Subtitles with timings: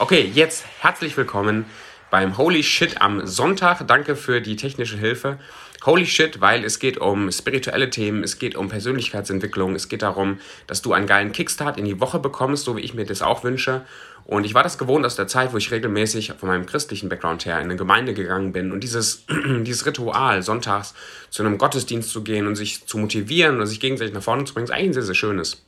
[0.00, 1.66] Okay, jetzt herzlich willkommen
[2.10, 3.86] beim Holy Shit am Sonntag.
[3.86, 5.38] Danke für die technische Hilfe.
[5.84, 10.40] Holy Shit, weil es geht um spirituelle Themen, es geht um Persönlichkeitsentwicklung, es geht darum,
[10.66, 13.44] dass du einen geilen Kickstart in die Woche bekommst, so wie ich mir das auch
[13.44, 13.82] wünsche.
[14.24, 17.44] Und ich war das gewohnt aus der Zeit, wo ich regelmäßig von meinem christlichen Background
[17.44, 20.94] her in eine Gemeinde gegangen bin und dieses, dieses Ritual, sonntags
[21.28, 24.54] zu einem Gottesdienst zu gehen und sich zu motivieren und sich gegenseitig nach vorne zu
[24.54, 25.62] bringen, ist eigentlich ein sehr, sehr schönes.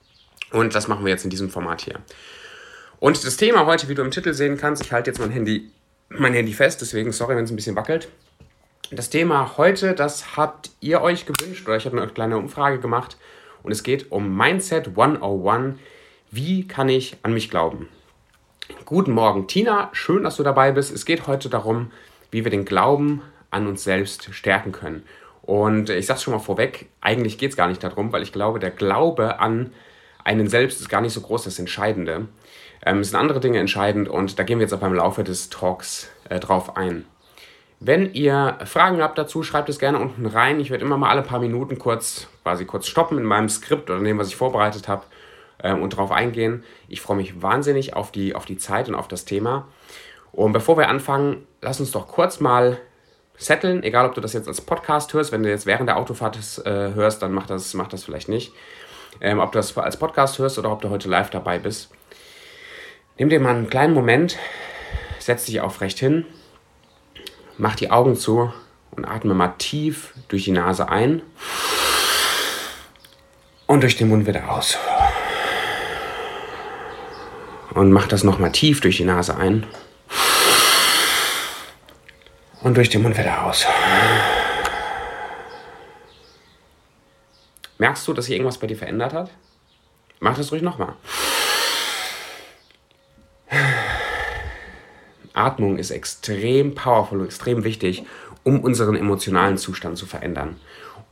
[0.53, 2.01] Und das machen wir jetzt in diesem Format hier.
[3.02, 5.73] Und das Thema heute, wie du im Titel sehen kannst, ich halte jetzt mein Handy,
[6.09, 8.09] mein Handy fest, deswegen sorry, wenn es ein bisschen wackelt.
[8.92, 13.16] Das Thema heute, das habt ihr euch gewünscht oder ich habe eine kleine Umfrage gemacht
[13.65, 15.80] und es geht um Mindset 101.
[16.30, 17.88] Wie kann ich an mich glauben?
[18.84, 19.91] Guten Morgen, Tina.
[19.92, 20.95] Schön, dass du dabei bist.
[20.95, 21.91] Es geht heute darum,
[22.30, 25.03] wie wir den Glauben an uns selbst stärken können.
[25.42, 28.33] Und ich sage es schon mal vorweg, eigentlich geht es gar nicht darum, weil ich
[28.33, 29.73] glaube, der Glaube an
[30.23, 32.28] einen selbst ist gar nicht so groß das Entscheidende.
[32.84, 35.50] Ähm, es sind andere Dinge entscheidend und da gehen wir jetzt auch beim Laufe des
[35.50, 37.05] Talks äh, drauf ein.
[37.84, 40.61] Wenn ihr Fragen habt dazu, schreibt es gerne unten rein.
[40.61, 44.00] Ich werde immer mal alle paar Minuten kurz, quasi kurz stoppen in meinem Skript oder
[44.00, 45.02] dem, was ich vorbereitet habe
[45.58, 46.64] äh, und darauf eingehen.
[46.89, 49.67] Ich freue mich wahnsinnig auf die, auf die Zeit und auf das Thema.
[50.30, 52.78] Und bevor wir anfangen, lass uns doch kurz mal
[53.36, 56.39] setteln, egal ob du das jetzt als Podcast hörst, wenn du jetzt während der Autofahrt
[56.64, 58.52] äh, hörst, dann mach das, mach das vielleicht nicht.
[59.20, 61.91] Ähm, ob du das als Podcast hörst oder ob du heute live dabei bist.
[63.23, 64.37] Nimm dir mal einen kleinen Moment,
[65.20, 66.27] setz dich aufrecht hin,
[67.56, 68.53] mach die Augen zu
[68.91, 71.23] und atme mal tief durch die Nase ein
[73.69, 74.77] und durch den Mund wieder aus.
[77.75, 79.69] Und mach das nochmal tief durch die Nase ein
[82.64, 83.64] und durch den Mund wieder aus.
[87.79, 89.31] Merkst du, dass sich irgendwas bei dir verändert hat?
[90.19, 90.96] Mach das ruhig nochmal.
[95.35, 98.05] Atmung ist extrem powerful und extrem wichtig,
[98.45, 100.57] um unseren emotionalen Zustand zu verändern,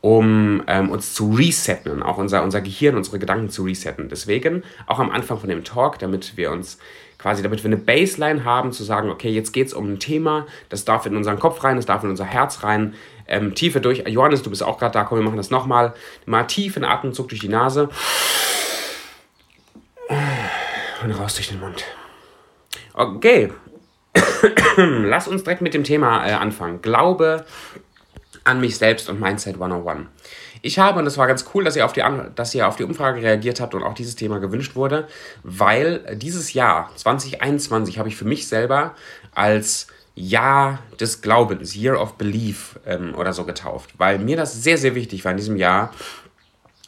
[0.00, 4.08] um ähm, uns zu resetten, auch unser, unser Gehirn, unsere Gedanken zu resetten.
[4.08, 6.78] Deswegen auch am Anfang von dem Talk, damit wir uns
[7.18, 10.46] quasi, damit wir eine Baseline haben, zu sagen, okay, jetzt geht es um ein Thema,
[10.70, 12.94] das darf in unseren Kopf rein, das darf in unser Herz rein,
[13.28, 14.02] ähm, tiefe durch.
[14.08, 15.94] Johannes, du bist auch gerade da, komm, wir machen das nochmal.
[16.24, 17.90] Mal tief in Atemzug durch die Nase
[21.02, 21.84] und raus durch den Mund.
[22.94, 23.50] Okay,
[24.76, 26.82] Lass uns direkt mit dem Thema äh, anfangen.
[26.82, 27.44] Glaube
[28.44, 30.06] an mich selbst und Mindset 101.
[30.62, 32.02] Ich habe, und das war ganz cool, dass ihr, auf die,
[32.34, 35.08] dass ihr auf die Umfrage reagiert habt und auch dieses Thema gewünscht wurde,
[35.42, 38.94] weil dieses Jahr 2021 habe ich für mich selber
[39.34, 44.76] als Jahr des Glaubens, Year of Belief ähm, oder so getauft, weil mir das sehr,
[44.76, 45.92] sehr wichtig war in diesem Jahr,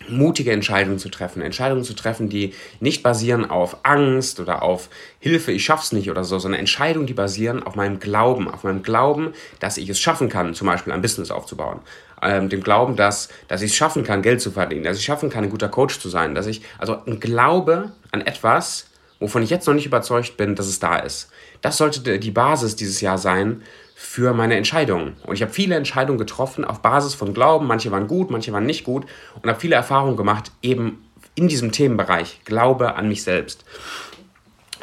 [0.09, 1.43] mutige Entscheidungen zu treffen.
[1.43, 6.25] Entscheidungen zu treffen, die nicht basieren auf Angst oder auf Hilfe, ich schaff's nicht oder
[6.25, 10.29] so, sondern Entscheidungen, die basieren auf meinem Glauben, auf meinem Glauben, dass ich es schaffen
[10.29, 11.81] kann, zum Beispiel ein Business aufzubauen.
[12.23, 15.29] Ähm, dem Glauben, dass, dass ich es schaffen kann, Geld zu verdienen, dass ich schaffen
[15.29, 18.87] kann, ein guter Coach zu sein, dass ich, also ein Glaube an etwas,
[19.19, 21.31] wovon ich jetzt noch nicht überzeugt bin, dass es da ist.
[21.63, 23.63] Das sollte die Basis dieses Jahr sein
[24.05, 25.15] für meine Entscheidungen.
[25.25, 27.69] Und ich habe viele Entscheidungen getroffen auf Basis von Glauben.
[27.69, 29.07] Manche waren gut, manche waren nicht gut.
[29.41, 33.65] Und habe viele Erfahrungen gemacht, eben in diesem Themenbereich Glaube an mich selbst.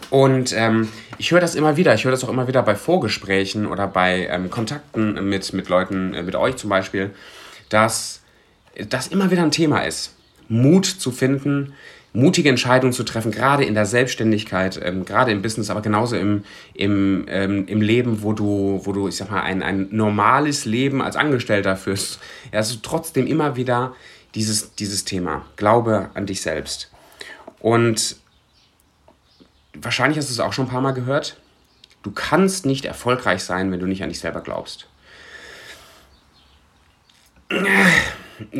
[0.10, 0.88] Und ähm,
[1.18, 1.94] ich höre das immer wieder.
[1.94, 6.14] Ich höre das auch immer wieder bei Vorgesprächen oder bei ähm, Kontakten mit, mit Leuten,
[6.14, 7.12] äh, mit euch zum Beispiel,
[7.68, 8.22] dass
[8.88, 10.16] das immer wieder ein Thema ist.
[10.48, 11.74] Mut zu finden,
[12.14, 16.44] mutige Entscheidungen zu treffen, gerade in der Selbstständigkeit, ähm, gerade im Business, aber genauso im,
[16.74, 21.02] im, ähm, im Leben, wo du, wo du, ich sag mal, ein, ein normales Leben
[21.02, 22.20] als Angestellter führst.
[22.52, 23.94] Ja, also trotzdem immer wieder
[24.36, 25.46] dieses, dieses Thema.
[25.56, 26.92] Glaube an dich selbst.
[27.60, 28.18] Und
[29.74, 31.38] wahrscheinlich hast du es auch schon ein paar Mal gehört.
[32.02, 34.88] Du kannst nicht erfolgreich sein, wenn du nicht an dich selber glaubst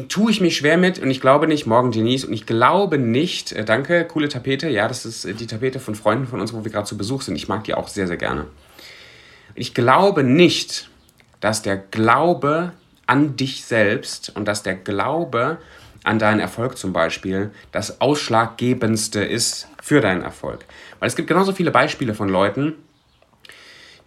[0.08, 3.52] tue ich mich schwer mit und ich glaube nicht, morgen Denise, und ich glaube nicht,
[3.52, 6.64] äh, danke, coole Tapete, ja, das ist äh, die Tapete von Freunden von uns, wo
[6.64, 7.36] wir gerade zu Besuch sind.
[7.36, 8.46] Ich mag die auch sehr, sehr gerne.
[9.56, 10.90] Ich glaube nicht,
[11.40, 12.74] dass der Glaube
[13.08, 15.58] an dich selbst und dass der Glaube
[16.04, 20.66] an deinen Erfolg zum Beispiel das Ausschlaggebendste ist für deinen Erfolg.
[21.00, 22.76] Weil es gibt genauso viele Beispiele von Leuten,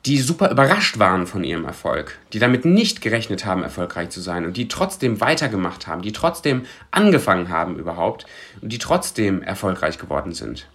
[0.06, 4.44] die super überrascht waren von ihrem Erfolg, die damit nicht gerechnet haben, erfolgreich zu sein
[4.44, 8.26] und die trotzdem weitergemacht haben, die trotzdem angefangen haben überhaupt
[8.60, 10.66] und die trotzdem erfolgreich geworden sind.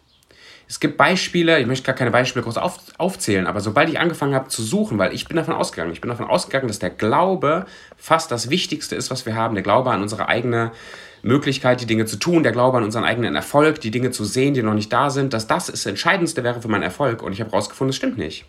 [0.69, 4.35] Es gibt Beispiele, ich möchte gar keine Beispiele groß auf, aufzählen, aber sobald ich angefangen
[4.35, 7.65] habe zu suchen, weil ich bin davon ausgegangen, ich bin davon ausgegangen, dass der Glaube
[7.95, 10.71] fast das Wichtigste ist, was wir haben, der Glaube an unsere eigene
[11.21, 14.53] Möglichkeit, die Dinge zu tun, der Glaube an unseren eigenen Erfolg, die Dinge zu sehen,
[14.53, 17.23] die noch nicht da sind, dass das das Entscheidendste wäre für meinen Erfolg.
[17.23, 18.45] Und ich habe herausgefunden, es stimmt nicht.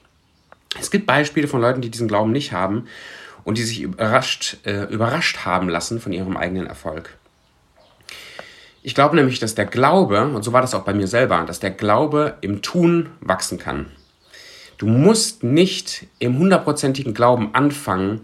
[0.79, 2.87] Es gibt Beispiele von Leuten, die diesen Glauben nicht haben
[3.45, 7.17] und die sich überrascht, äh, überrascht haben lassen von ihrem eigenen Erfolg.
[8.83, 11.61] Ich glaube nämlich, dass der Glaube, und so war das auch bei mir selber, dass
[11.61, 13.87] der Glaube im Tun wachsen kann.
[14.79, 18.21] Du musst nicht im hundertprozentigen Glauben anfangen,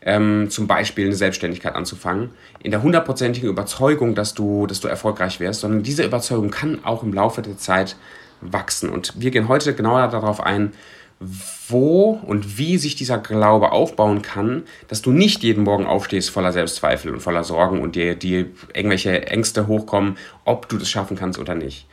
[0.00, 2.30] ähm, zum Beispiel eine Selbstständigkeit anzufangen,
[2.62, 7.02] in der hundertprozentigen Überzeugung, dass du, dass du erfolgreich wirst, sondern diese Überzeugung kann auch
[7.02, 7.96] im Laufe der Zeit
[8.40, 8.88] wachsen.
[8.88, 10.72] Und wir gehen heute genauer darauf ein,
[11.20, 16.52] wo und wie sich dieser Glaube aufbauen kann, dass du nicht jeden Morgen aufstehst voller
[16.52, 21.38] Selbstzweifel und voller Sorgen und dir, dir irgendwelche Ängste hochkommen, ob du das schaffen kannst
[21.38, 21.86] oder nicht.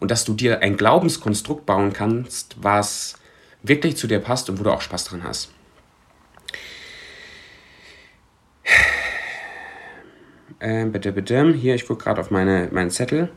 [0.00, 3.14] Und dass du dir ein Glaubenskonstrukt bauen kannst, was
[3.62, 5.52] wirklich zu dir passt und wo du auch Spaß dran hast.
[10.58, 11.52] Äh, bitte, bitte.
[11.54, 13.30] Hier, ich gucke gerade auf meine, meinen Zettel.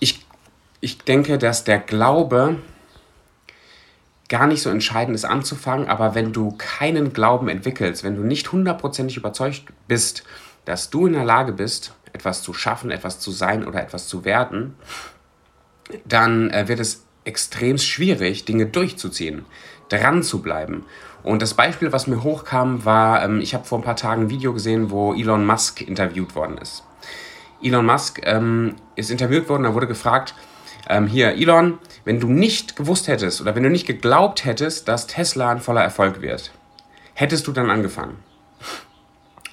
[0.00, 0.24] Ich,
[0.80, 2.56] ich denke, dass der Glaube
[4.30, 8.50] gar nicht so entscheidend ist anzufangen, aber wenn du keinen Glauben entwickelst, wenn du nicht
[8.52, 10.22] hundertprozentig überzeugt bist,
[10.64, 14.24] dass du in der Lage bist, etwas zu schaffen, etwas zu sein oder etwas zu
[14.24, 14.76] werden,
[16.04, 19.44] dann äh, wird es extrem schwierig, Dinge durchzuziehen,
[19.88, 20.84] dran zu bleiben.
[21.22, 24.30] Und das Beispiel, was mir hochkam, war, ähm, ich habe vor ein paar Tagen ein
[24.30, 26.84] Video gesehen, wo Elon Musk interviewt worden ist.
[27.62, 30.34] Elon Musk ähm, ist interviewt worden, da wurde gefragt,
[30.88, 35.06] ähm, hier, Elon, wenn du nicht gewusst hättest oder wenn du nicht geglaubt hättest, dass
[35.06, 36.52] Tesla ein voller Erfolg wird,
[37.14, 38.16] hättest du dann angefangen?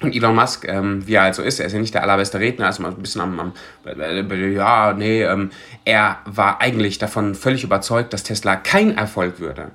[0.00, 2.66] Und Elon Musk, ähm, wie er also ist, er ist ja nicht der allerbeste Redner,
[2.66, 3.52] er ist mal ein bisschen am, am
[3.84, 5.50] ja, nee, ähm,
[5.84, 9.72] er war eigentlich davon völlig überzeugt, dass Tesla kein Erfolg würde.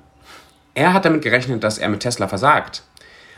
[0.72, 2.82] Er hat damit gerechnet, dass er mit Tesla versagt.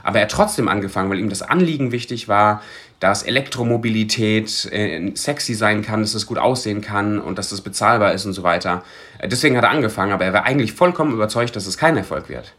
[0.06, 2.62] Aber er hat trotzdem angefangen, weil ihm das Anliegen wichtig war,
[3.00, 8.14] dass Elektromobilität äh, sexy sein kann, dass es gut aussehen kann und dass es bezahlbar
[8.14, 8.84] ist und so weiter.
[9.18, 12.28] Äh, deswegen hat er angefangen, aber er war eigentlich vollkommen überzeugt, dass es kein Erfolg
[12.28, 12.54] wird.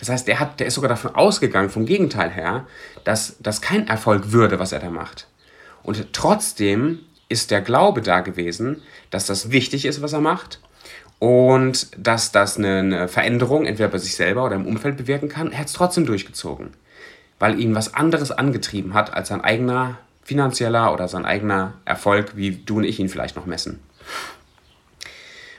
[0.00, 2.66] Das heißt, der, hat, der ist sogar davon ausgegangen, vom Gegenteil her,
[3.04, 5.28] dass das kein Erfolg würde, was er da macht.
[5.84, 6.98] Und trotzdem
[7.28, 10.58] ist der Glaube da gewesen, dass das wichtig ist, was er macht
[11.20, 15.52] und dass das eine Veränderung entweder bei sich selber oder im Umfeld bewirken kann.
[15.52, 16.70] Er hat es trotzdem durchgezogen
[17.38, 22.50] weil ihn was anderes angetrieben hat als sein eigener finanzieller oder sein eigener Erfolg, wie
[22.50, 23.80] du und ich ihn vielleicht noch messen.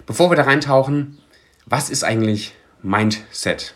[0.06, 1.18] Bevor wir da reintauchen,
[1.66, 3.74] was ist eigentlich Mindset?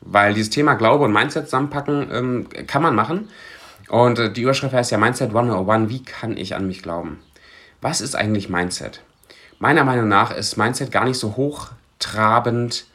[0.00, 3.28] Weil dieses Thema Glaube und Mindset zusammenpacken ähm, kann man machen.
[3.88, 7.20] Und äh, die Überschrift heißt ja Mindset 101, wie kann ich an mich glauben?
[7.80, 9.02] Was ist eigentlich Mindset?
[9.58, 12.86] Meiner Meinung nach ist Mindset gar nicht so hochtrabend,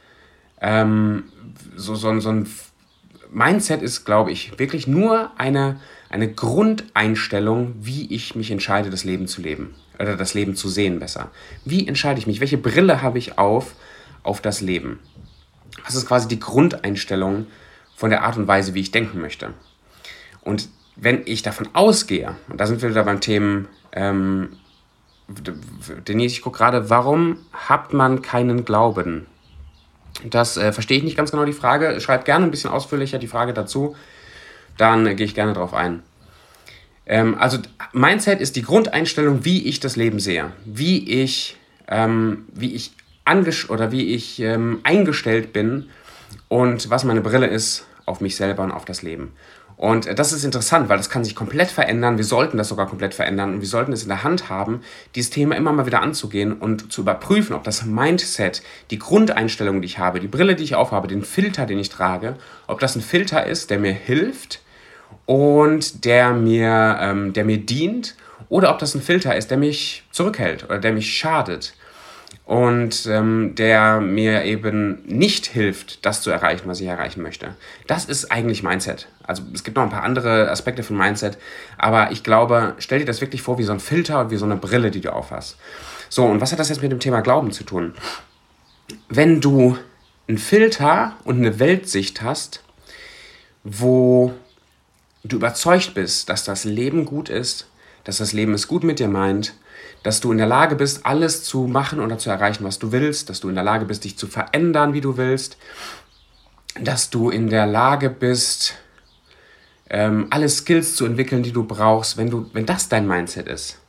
[0.62, 1.32] ähm,
[1.76, 2.48] so, so, so ein
[3.32, 5.80] Mindset ist, glaube ich, wirklich nur eine,
[6.10, 9.76] eine Grundeinstellung, wie ich mich entscheide, das Leben zu leben.
[10.00, 11.30] Oder das Leben zu sehen besser.
[11.66, 12.40] Wie entscheide ich mich?
[12.40, 13.76] Welche Brille habe ich auf,
[14.24, 15.00] auf das Leben?
[15.86, 17.48] Das ist quasi die Grundeinstellung
[17.96, 19.54] von der Art und Weise, wie ich denken möchte.
[20.42, 24.58] Und wenn ich davon ausgehe, und da sind wir wieder beim Thema, ähm,
[26.08, 29.28] Denise, ich gucke gerade, warum hat man keinen Glauben?
[30.26, 32.00] Das äh, verstehe ich nicht ganz genau die Frage.
[32.02, 33.96] Schreibt gerne ein bisschen ausführlicher die Frage dazu.
[34.78, 36.04] Dann äh, gehe ich gerne darauf ein.
[37.06, 37.58] Ähm, also
[37.94, 41.58] Mindset ist die Grundeinstellung, wie ich das Leben sehe, wie ich,
[41.88, 42.92] ähm, wie ich
[43.70, 45.90] oder wie ich ähm, eingestellt bin
[46.48, 49.34] und was meine Brille ist auf mich selber und auf das Leben.
[49.80, 52.18] Und das ist interessant, weil das kann sich komplett verändern.
[52.18, 54.82] Wir sollten das sogar komplett verändern und wir sollten es in der Hand haben,
[55.16, 59.86] dieses Thema immer mal wieder anzugehen und zu überprüfen, ob das Mindset, die Grundeinstellung, die
[59.86, 62.36] ich habe, die Brille, die ich aufhabe, den Filter, den ich trage,
[62.68, 64.60] ob das ein Filter ist, der mir hilft
[65.26, 68.18] und der mir, ähm, der mir dient
[68.50, 71.74] oder ob das ein Filter ist, der mich zurückhält oder der mich schadet
[72.50, 77.54] und ähm, der mir eben nicht hilft, das zu erreichen, was ich erreichen möchte.
[77.86, 79.08] Das ist eigentlich Mindset.
[79.22, 81.38] Also es gibt noch ein paar andere Aspekte von Mindset,
[81.78, 84.46] aber ich glaube, stell dir das wirklich vor wie so ein Filter und wie so
[84.46, 85.58] eine Brille, die du aufhast.
[86.10, 87.94] So, und was hat das jetzt mit dem Thema Glauben zu tun?
[89.10, 89.78] Wenn du
[90.28, 92.64] einen Filter und eine Weltsicht hast,
[93.64, 94.34] wo
[95.24, 97.68] du überzeugt bist, dass das Leben gut ist,
[98.06, 99.54] dass das Leben es gut mit dir meint,
[100.04, 103.30] dass du in der Lage bist, alles zu machen oder zu erreichen, was du willst,
[103.30, 105.58] dass du in der Lage bist, dich zu verändern, wie du willst,
[106.82, 108.76] dass du in der Lage bist,
[109.90, 113.80] ähm, alle Skills zu entwickeln, die du brauchst, wenn, du, wenn das dein Mindset ist,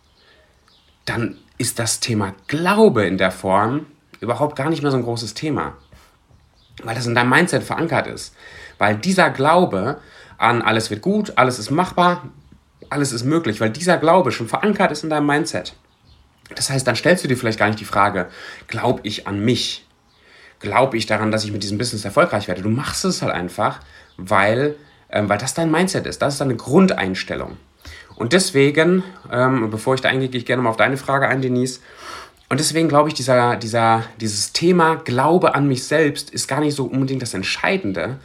[1.05, 3.87] dann ist das Thema Glaube in der Form
[4.21, 5.77] überhaupt gar nicht mehr so ein großes Thema.
[6.83, 8.35] Weil das in deinem Mindset verankert ist.
[8.79, 10.01] Weil dieser Glaube
[10.39, 12.31] an alles wird gut, alles ist machbar,
[12.89, 15.75] alles ist möglich, weil dieser Glaube schon verankert ist in deinem Mindset.
[16.55, 18.29] Das heißt, dann stellst du dir vielleicht gar nicht die Frage,
[18.67, 19.87] glaube ich an mich?
[20.59, 22.63] Glaube ich daran, dass ich mit diesem Business erfolgreich werde?
[22.63, 23.81] Du machst es halt einfach,
[24.17, 24.77] weil,
[25.11, 26.21] ähm, weil das dein Mindset ist.
[26.21, 27.57] Das ist deine Grundeinstellung.
[28.17, 29.03] Und deswegen,
[29.33, 31.81] ähm, bevor ich da eingehe, gehe ich gerne mal auf deine Frage ein, Denise.
[32.51, 36.75] Und deswegen glaube ich, dieser, dieser, dieses Thema Glaube an mich selbst ist gar nicht
[36.75, 38.19] so unbedingt das Entscheidende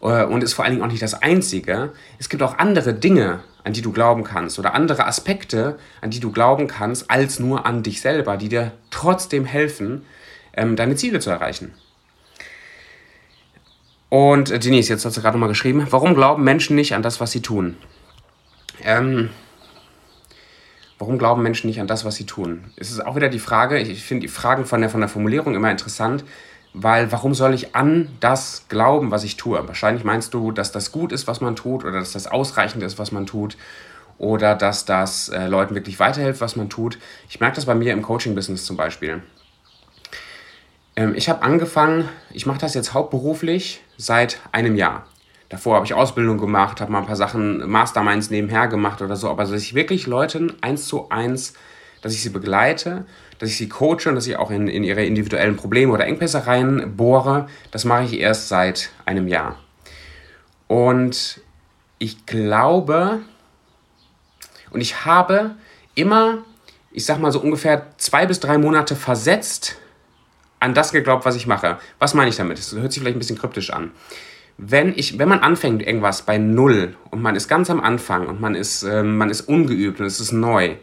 [0.00, 1.92] und ist vor allen Dingen auch nicht das Einzige.
[2.18, 6.20] Es gibt auch andere Dinge, an die du glauben kannst oder andere Aspekte, an die
[6.20, 10.04] du glauben kannst, als nur an dich selber, die dir trotzdem helfen,
[10.54, 11.74] ähm, deine Ziele zu erreichen.
[14.08, 17.20] Und äh, Denise, jetzt hast du gerade mal geschrieben, warum glauben Menschen nicht an das,
[17.20, 17.76] was sie tun?
[18.84, 19.30] Ähm,
[20.98, 22.64] warum glauben Menschen nicht an das, was sie tun?
[22.76, 25.54] Es ist auch wieder die Frage, ich finde die Fragen von der, von der Formulierung
[25.54, 26.24] immer interessant,
[26.78, 29.66] weil warum soll ich an das glauben, was ich tue?
[29.66, 32.98] Wahrscheinlich meinst du, dass das gut ist, was man tut, oder dass das ausreichend ist,
[32.98, 33.56] was man tut,
[34.18, 36.98] oder dass das äh, Leuten wirklich weiterhilft, was man tut.
[37.30, 39.22] Ich merke das bei mir im Coaching-Business zum Beispiel.
[40.96, 45.06] Ähm, ich habe angefangen, ich mache das jetzt hauptberuflich seit einem Jahr.
[45.48, 49.30] Davor habe ich Ausbildung gemacht, habe mal ein paar Sachen, Masterminds nebenher gemacht oder so,
[49.30, 51.54] aber dass ich wirklich Leuten eins zu eins,
[52.02, 53.06] dass ich sie begleite
[53.38, 56.46] dass ich sie coache und dass ich auch in, in ihre individuellen Probleme oder Engpässe
[56.46, 59.58] reinbohre, das mache ich erst seit einem Jahr.
[60.68, 61.40] Und
[61.98, 63.20] ich glaube,
[64.70, 65.54] und ich habe
[65.94, 66.38] immer,
[66.92, 69.76] ich sag mal so ungefähr zwei bis drei Monate versetzt
[70.60, 71.78] an das geglaubt, was ich mache.
[71.98, 72.58] Was meine ich damit?
[72.58, 73.92] Das hört sich vielleicht ein bisschen kryptisch an.
[74.58, 78.40] Wenn, ich, wenn man anfängt irgendwas bei Null und man ist ganz am Anfang und
[78.40, 80.76] man ist, äh, man ist ungeübt und es ist neu,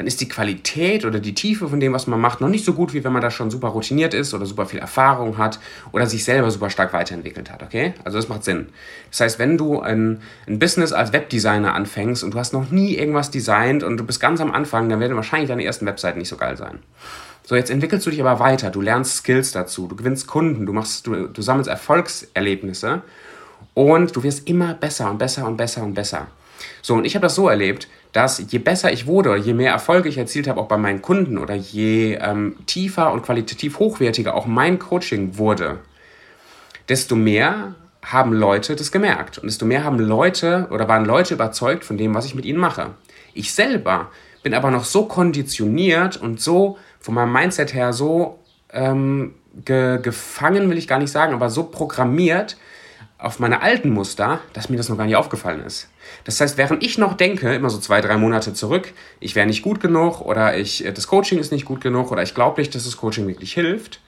[0.00, 2.72] dann ist die Qualität oder die Tiefe von dem, was man macht, noch nicht so
[2.72, 5.60] gut, wie wenn man da schon super routiniert ist oder super viel Erfahrung hat
[5.92, 7.92] oder sich selber super stark weiterentwickelt hat, okay?
[8.02, 8.70] Also das macht Sinn.
[9.10, 12.94] Das heißt, wenn du ein, ein Business als Webdesigner anfängst und du hast noch nie
[12.94, 16.30] irgendwas designt und du bist ganz am Anfang, dann werden wahrscheinlich deine ersten Webseiten nicht
[16.30, 16.78] so geil sein.
[17.42, 20.72] So, jetzt entwickelst du dich aber weiter, du lernst Skills dazu, du gewinnst Kunden, du,
[20.72, 23.02] machst, du, du sammelst Erfolgserlebnisse
[23.74, 26.28] und du wirst immer besser und besser und besser und besser.
[26.80, 30.08] So, und ich habe das so erlebt, dass je besser ich wurde, je mehr Erfolge
[30.08, 34.46] ich erzielt habe, auch bei meinen Kunden oder je ähm, tiefer und qualitativ hochwertiger auch
[34.46, 35.78] mein Coaching wurde,
[36.88, 39.38] desto mehr haben Leute das gemerkt.
[39.38, 42.58] Und desto mehr haben Leute oder waren Leute überzeugt von dem, was ich mit ihnen
[42.58, 42.90] mache.
[43.34, 44.10] Ich selber
[44.42, 48.38] bin aber noch so konditioniert und so von meinem Mindset her so
[48.72, 52.56] ähm, ge gefangen, will ich gar nicht sagen, aber so programmiert,
[53.20, 55.88] auf meine alten Muster, dass mir das noch gar nicht aufgefallen ist.
[56.24, 59.62] Das heißt, während ich noch denke, immer so zwei, drei Monate zurück, ich wäre nicht
[59.62, 62.74] gut genug oder ich, äh, das Coaching ist nicht gut genug oder ich glaube nicht,
[62.74, 64.00] dass das Coaching wirklich hilft,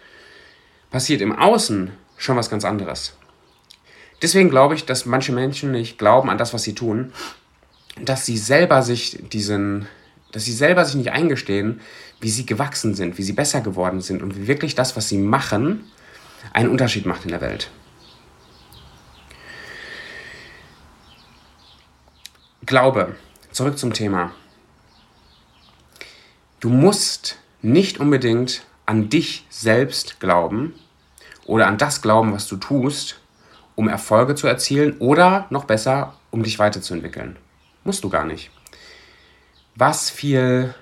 [0.90, 3.14] passiert im Außen schon was ganz anderes.
[4.22, 7.12] Deswegen glaube ich, dass manche Menschen nicht glauben an das, was sie tun,
[8.00, 9.86] dass sie selber sich diesen,
[10.30, 11.80] dass sie selber sich nicht eingestehen,
[12.20, 15.18] wie sie gewachsen sind, wie sie besser geworden sind und wie wirklich das, was sie
[15.18, 15.84] machen,
[16.52, 17.70] einen Unterschied macht in der Welt.
[22.72, 23.16] Glaube,
[23.50, 24.32] zurück zum Thema.
[26.58, 30.72] Du musst nicht unbedingt an dich selbst glauben
[31.44, 33.20] oder an das glauben, was du tust,
[33.74, 37.36] um Erfolge zu erzielen oder noch besser, um dich weiterzuentwickeln.
[37.84, 38.50] Musst du gar nicht.
[39.74, 40.74] Was viel,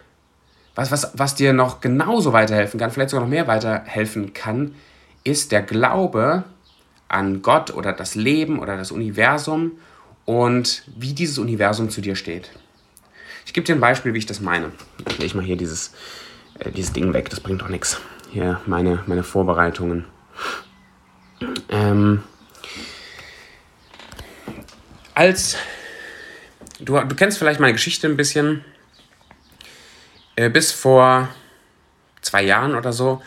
[0.76, 4.76] was, was, was dir noch genauso weiterhelfen kann, vielleicht sogar noch mehr weiterhelfen kann,
[5.24, 6.44] ist der Glaube
[7.08, 9.72] an Gott oder das Leben oder das Universum
[10.30, 12.50] und wie dieses Universum zu dir steht.
[13.46, 14.70] Ich gebe dir ein Beispiel, wie ich das meine.
[15.08, 15.92] Ich lege mal hier dieses,
[16.60, 18.00] äh, dieses Ding weg, das bringt doch nichts.
[18.30, 20.04] Hier meine, meine Vorbereitungen.
[21.68, 22.22] Ähm,
[25.14, 25.56] als
[26.78, 28.64] du, du kennst vielleicht meine Geschichte ein bisschen.
[30.36, 31.28] Äh, bis vor
[32.20, 33.20] zwei Jahren oder so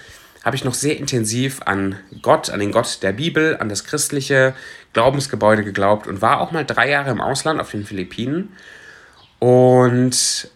[0.43, 4.53] habe ich noch sehr intensiv an Gott, an den Gott der Bibel, an das christliche
[4.93, 8.55] Glaubensgebäude geglaubt und war auch mal drei Jahre im Ausland auf den Philippinen.
[9.39, 10.47] Und,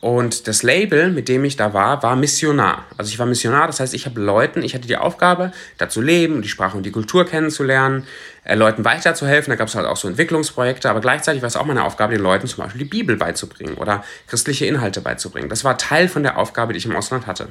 [0.00, 2.84] und das Label, mit dem ich da war, war Missionar.
[2.98, 6.00] Also ich war Missionar, das heißt, ich habe Leuten, ich hatte die Aufgabe, da zu
[6.00, 8.04] leben, die Sprache und die Kultur kennenzulernen,
[8.44, 9.50] äh, Leuten weiterzuhelfen.
[9.50, 12.22] Da gab es halt auch so Entwicklungsprojekte, aber gleichzeitig war es auch meine Aufgabe, den
[12.22, 15.48] Leuten zum Beispiel die Bibel beizubringen oder christliche Inhalte beizubringen.
[15.48, 17.48] Das war Teil von der Aufgabe, die ich im Ausland hatte.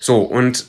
[0.00, 0.66] So, und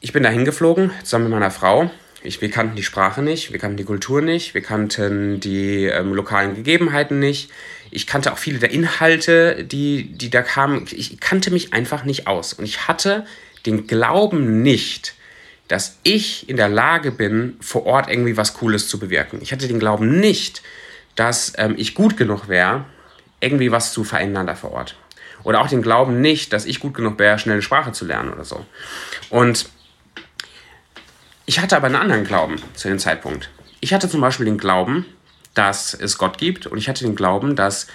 [0.00, 1.90] ich bin da hingeflogen, zusammen mit meiner Frau,
[2.26, 6.12] Ich, wir kannten die Sprache nicht, wir kannten die Kultur nicht, wir kannten die ähm,
[6.12, 7.50] lokalen Gegebenheiten nicht.
[7.90, 10.86] Ich kannte auch viele der Inhalte, die, die da kamen.
[10.90, 12.52] Ich kannte mich einfach nicht aus.
[12.52, 13.24] Und ich hatte
[13.64, 15.14] den Glauben nicht,
[15.68, 19.40] dass ich in der Lage bin, vor Ort irgendwie was Cooles zu bewirken.
[19.40, 20.62] Ich hatte den Glauben nicht,
[21.14, 22.84] dass ähm, ich gut genug wäre,
[23.40, 24.96] irgendwie was zu verändern da vor Ort.
[25.44, 28.32] Oder auch den Glauben nicht, dass ich gut genug wäre, schnell eine Sprache zu lernen
[28.32, 28.64] oder so.
[29.30, 29.68] Und
[31.46, 33.50] ich hatte aber einen anderen Glauben zu dem Zeitpunkt.
[33.80, 35.06] Ich hatte zum Beispiel den Glauben,
[35.54, 37.86] dass es Gott gibt und ich hatte den Glauben, dass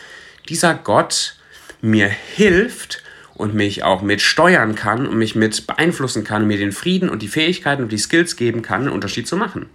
[0.48, 1.36] dieser Gott
[1.82, 3.04] mir hilft
[3.34, 7.10] und mich auch mit steuern kann und mich mit beeinflussen kann und mir den Frieden
[7.10, 9.70] und die Fähigkeiten und die Skills geben kann, einen Unterschied zu machen.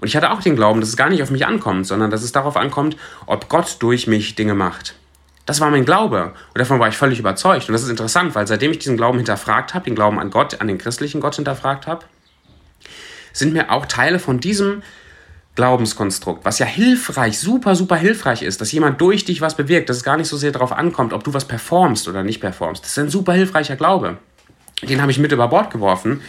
[0.00, 2.22] Und ich hatte auch den Glauben, dass es gar nicht auf mich ankommt, sondern dass
[2.22, 4.94] es darauf ankommt, ob Gott durch mich Dinge macht.
[5.46, 7.68] Das war mein Glaube und davon war ich völlig überzeugt.
[7.68, 10.60] Und das ist interessant, weil seitdem ich diesen Glauben hinterfragt habe, den Glauben an Gott,
[10.60, 12.04] an den christlichen Gott hinterfragt habe,
[13.34, 14.82] sind mir auch Teile von diesem
[15.56, 19.98] Glaubenskonstrukt, was ja hilfreich, super, super hilfreich ist, dass jemand durch dich was bewirkt, dass
[19.98, 22.82] es gar nicht so sehr darauf ankommt, ob du was performst oder nicht performst.
[22.82, 24.16] Das ist ein super hilfreicher Glaube.
[24.82, 26.22] Den habe ich mit über Bord geworfen,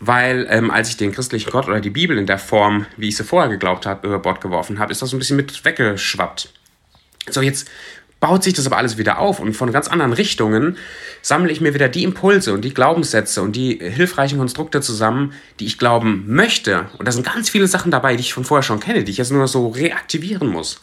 [0.00, 3.16] weil ähm, als ich den christlichen Gott oder die Bibel in der Form, wie ich
[3.16, 6.48] sie vorher geglaubt habe, über Bord geworfen habe, ist das so ein bisschen mit weggeschwappt.
[7.28, 7.70] So, jetzt
[8.24, 10.78] baut sich das aber alles wieder auf und von ganz anderen Richtungen
[11.20, 15.66] sammle ich mir wieder die Impulse und die Glaubenssätze und die hilfreichen Konstrukte zusammen, die
[15.66, 16.86] ich glauben möchte.
[16.96, 19.18] Und da sind ganz viele Sachen dabei, die ich von vorher schon kenne, die ich
[19.18, 20.80] jetzt nur so reaktivieren muss.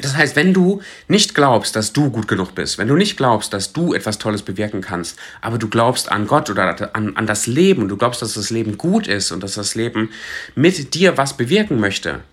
[0.00, 3.52] Das heißt, wenn du nicht glaubst, dass du gut genug bist, wenn du nicht glaubst,
[3.52, 7.46] dass du etwas Tolles bewirken kannst, aber du glaubst an Gott oder an, an das
[7.46, 10.10] Leben und du glaubst, dass das Leben gut ist und dass das Leben
[10.56, 12.24] mit dir was bewirken möchte,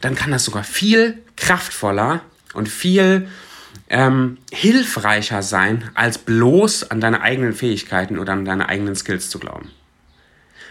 [0.00, 2.20] dann kann das sogar viel kraftvoller
[2.56, 3.28] und viel
[3.88, 9.38] ähm, hilfreicher sein, als bloß an deine eigenen Fähigkeiten oder an deine eigenen Skills zu
[9.38, 9.70] glauben.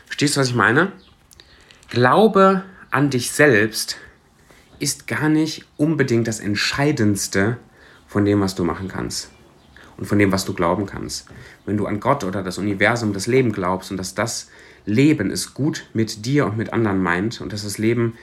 [0.05, 0.91] Verstehst du, was ich meine?
[1.89, 3.97] Glaube an dich selbst
[4.79, 7.57] ist gar nicht unbedingt das Entscheidendste
[8.07, 9.29] von dem, was du machen kannst
[9.97, 11.27] und von dem, was du glauben kannst.
[11.65, 14.49] Wenn du an Gott oder das Universum, das Leben glaubst und dass das
[14.85, 18.17] Leben es gut mit dir und mit anderen meint und dass das Leben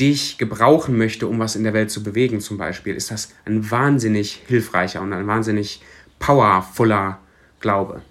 [0.00, 3.70] dich gebrauchen möchte, um was in der Welt zu bewegen, zum Beispiel, ist das ein
[3.70, 5.82] wahnsinnig hilfreicher und ein wahnsinnig
[6.18, 7.18] powervoller
[7.60, 8.02] Glaube.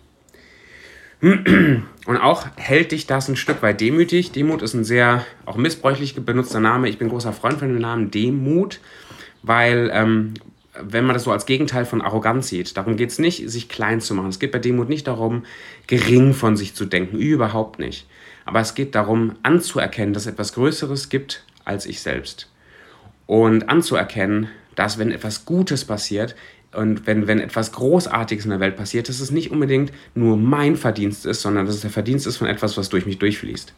[1.21, 4.31] Und auch hält dich das ein Stück weit demütig.
[4.31, 6.87] Demut ist ein sehr auch missbräuchlich benutzter Name.
[6.89, 8.79] Ich bin großer Freund von dem Namen Demut,
[9.41, 10.35] weil ähm,
[10.79, 13.99] wenn man das so als Gegenteil von Arroganz sieht, darum geht es nicht, sich klein
[13.99, 14.29] zu machen.
[14.29, 15.43] Es geht bei Demut nicht darum,
[15.87, 18.07] gering von sich zu denken, überhaupt nicht.
[18.45, 22.49] Aber es geht darum, anzuerkennen, dass es etwas Größeres gibt als ich selbst.
[23.25, 26.35] Und anzuerkennen, dass wenn etwas Gutes passiert
[26.73, 30.75] und wenn, wenn etwas Großartiges in der Welt passiert, dass es nicht unbedingt nur mein
[30.75, 33.73] Verdienst ist, sondern dass es der Verdienst ist von etwas, was durch mich durchfließt.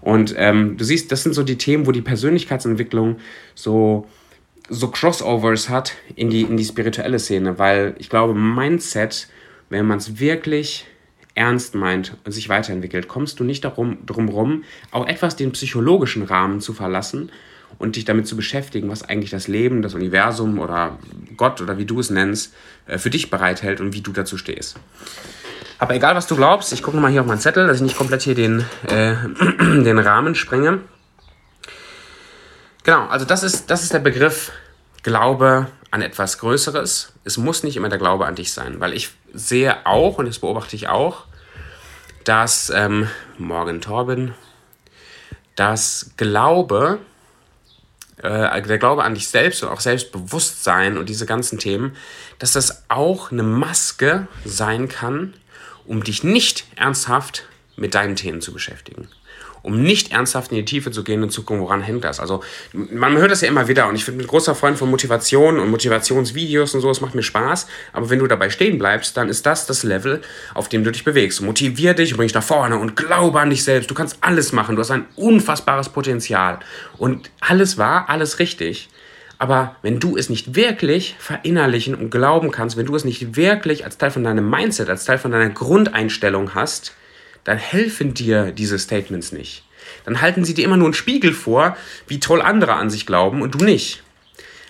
[0.00, 3.16] Und ähm, du siehst, das sind so die Themen, wo die Persönlichkeitsentwicklung
[3.54, 4.06] so,
[4.68, 9.28] so Crossovers hat in die, in die spirituelle Szene, weil ich glaube, Mindset,
[9.68, 10.86] wenn man es wirklich
[11.36, 16.24] ernst meint und sich weiterentwickelt, kommst du nicht darum, drum rum, auch etwas den psychologischen
[16.24, 17.30] Rahmen zu verlassen
[17.78, 20.98] und dich damit zu beschäftigen, was eigentlich das Leben, das Universum oder
[21.36, 22.54] Gott oder wie du es nennst,
[22.86, 24.78] äh, für dich bereithält und wie du dazu stehst.
[25.78, 27.98] Aber egal, was du glaubst, ich gucke mal hier auf meinen Zettel, dass ich nicht
[27.98, 29.14] komplett hier den, äh,
[29.60, 30.80] den Rahmen sprenge.
[32.82, 34.52] Genau, also das ist, das ist der Begriff
[35.02, 37.12] Glaube an etwas Größeres.
[37.24, 40.38] Es muss nicht immer der Glaube an dich sein, weil ich sehe auch, und das
[40.38, 41.24] beobachte ich auch,
[42.24, 44.34] dass ähm, Morgan Torben,
[45.54, 46.98] dass Glaube,
[48.18, 51.96] äh, der Glaube an dich selbst und auch Selbstbewusstsein und diese ganzen Themen,
[52.38, 55.34] dass das auch eine Maske sein kann,
[55.84, 57.44] um dich nicht ernsthaft
[57.76, 59.08] mit deinen Themen zu beschäftigen
[59.66, 62.20] um nicht ernsthaft in die Tiefe zu gehen und zu gucken, woran hängt das.
[62.20, 62.40] Also
[62.72, 65.70] man hört das ja immer wieder und ich bin ein großer Freund von Motivation und
[65.70, 69.44] Motivationsvideos und so, es macht mir Spaß, aber wenn du dabei stehen bleibst, dann ist
[69.44, 70.22] das das Level,
[70.54, 71.42] auf dem du dich bewegst.
[71.42, 73.90] Motivier dich, bring dich nach vorne und glaube an dich selbst.
[73.90, 76.60] Du kannst alles machen, du hast ein unfassbares Potenzial
[76.96, 78.88] und alles war, alles richtig.
[79.38, 83.84] Aber wenn du es nicht wirklich verinnerlichen und glauben kannst, wenn du es nicht wirklich
[83.84, 86.94] als Teil von deinem Mindset, als Teil von deiner Grundeinstellung hast,
[87.46, 89.62] dann helfen dir diese Statements nicht.
[90.04, 91.76] Dann halten sie dir immer nur einen Spiegel vor,
[92.08, 94.02] wie toll andere an sich glauben und du nicht.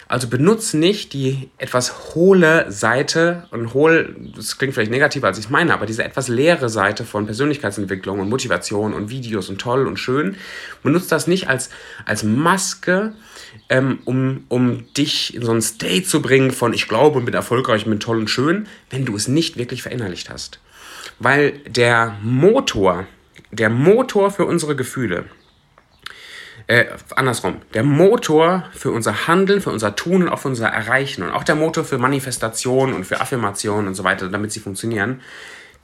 [0.09, 5.49] Also benutze nicht die etwas hohle Seite und hohl, das klingt vielleicht negativer als ich
[5.49, 9.97] meine, aber diese etwas leere Seite von Persönlichkeitsentwicklung und Motivation und Videos und toll und
[9.97, 10.37] schön.
[10.83, 11.71] Benutze das nicht als,
[12.05, 13.15] als Maske,
[13.71, 17.35] ähm, um, um dich in so einen State zu bringen von ich glaube und bin
[17.35, 20.61] erfolgreich und bin toll und schön, wenn du es nicht wirklich verinnerlicht hast
[21.19, 23.07] weil der Motor
[23.51, 25.25] der Motor für unsere Gefühle,
[26.67, 31.23] äh, andersrum, der Motor für unser Handeln, für unser Tun und auch für unser Erreichen
[31.23, 35.21] und auch der Motor für Manifestation und für Affirmation und so weiter, damit sie funktionieren,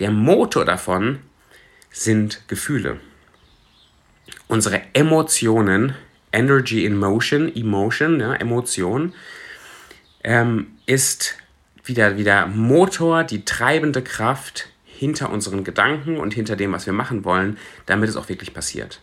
[0.01, 1.21] der Motor davon
[1.90, 2.99] sind Gefühle.
[4.49, 5.95] Unsere Emotionen,
[6.33, 9.14] Energy in Motion, Emotion, ja, Emotion,
[10.25, 11.37] ähm, ist
[11.85, 14.68] wieder, wieder Motor, die treibende Kraft
[15.03, 19.01] hinter unseren Gedanken und hinter dem, was wir machen wollen, damit es auch wirklich passiert.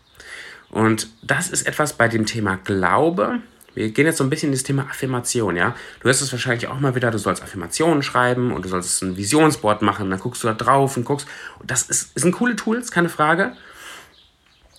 [0.70, 3.42] Und das ist etwas bei dem Thema Glaube.
[3.74, 5.76] Wir gehen jetzt so ein bisschen in das Thema Affirmation, ja.
[6.00, 9.18] Du hast es wahrscheinlich auch mal wieder, du sollst Affirmationen schreiben und du sollst ein
[9.18, 11.28] Visionsboard machen, dann guckst du da drauf und guckst.
[11.66, 13.58] Das ist, ist ein coole Tool, ist keine Frage.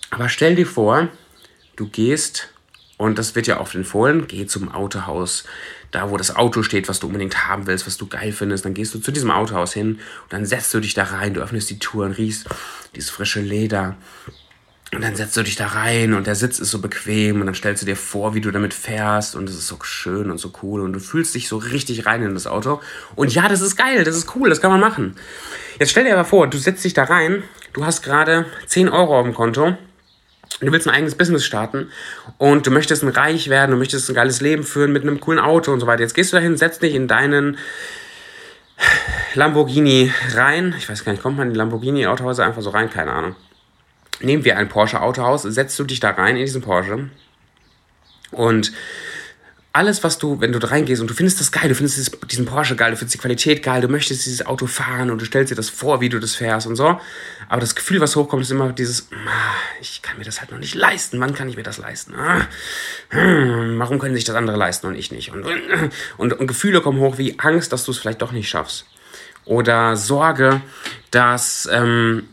[0.09, 1.09] Aber stell dir vor,
[1.77, 2.49] du gehst,
[2.97, 5.45] und das wird ja oft empfohlen, geh zum Autohaus,
[5.91, 8.75] da wo das Auto steht, was du unbedingt haben willst, was du geil findest, dann
[8.75, 11.71] gehst du zu diesem Autohaus hin und dann setzt du dich da rein, du öffnest
[11.71, 12.47] die Tür und riechst
[12.95, 13.97] dieses frische Leder
[14.93, 17.55] und dann setzt du dich da rein und der Sitz ist so bequem und dann
[17.55, 20.53] stellst du dir vor, wie du damit fährst und es ist so schön und so
[20.63, 22.81] cool und du fühlst dich so richtig rein in das Auto.
[23.15, 25.15] Und ja, das ist geil, das ist cool, das kann man machen.
[25.79, 29.17] Jetzt stell dir aber vor, du setzt dich da rein, du hast gerade 10 Euro
[29.17, 29.79] auf dem Konto,
[30.61, 31.91] du willst ein eigenes Business starten
[32.39, 35.39] und du möchtest ein reich werden, du möchtest ein geiles Leben führen mit einem coolen
[35.39, 36.03] Auto und so weiter.
[36.03, 37.59] Jetzt gehst du dahin, setzt dich in deinen
[39.35, 40.75] Lamborghini rein.
[40.79, 42.91] Ich weiß gar nicht, kommt man in die Lamborghini-Autohäuser einfach so rein?
[42.91, 43.37] Keine Ahnung
[44.23, 47.09] nehmen wir ein Porsche Autohaus, setzt du dich da rein in diesen Porsche
[48.31, 48.73] und
[49.73, 52.45] alles, was du, wenn du da reingehst und du findest das geil, du findest diesen
[52.45, 55.53] Porsche geil, du findest die Qualität geil, du möchtest dieses Auto fahren und du stellst
[55.53, 57.01] dir das vor, wie du das fährst und so.
[57.49, 59.09] Aber das Gefühl, was hochkommt, ist immer dieses,
[59.81, 61.21] ich kann mir das halt noch nicht leisten.
[61.21, 62.15] Wann kann ich mir das leisten?
[62.17, 62.49] Ah,
[63.11, 65.31] hm, warum können sich das andere leisten und ich nicht?
[65.31, 65.47] Und,
[66.17, 68.87] und, und Gefühle kommen hoch wie Angst, dass du es vielleicht doch nicht schaffst.
[69.45, 70.63] Oder Sorge,
[71.13, 72.29] dass, ähm,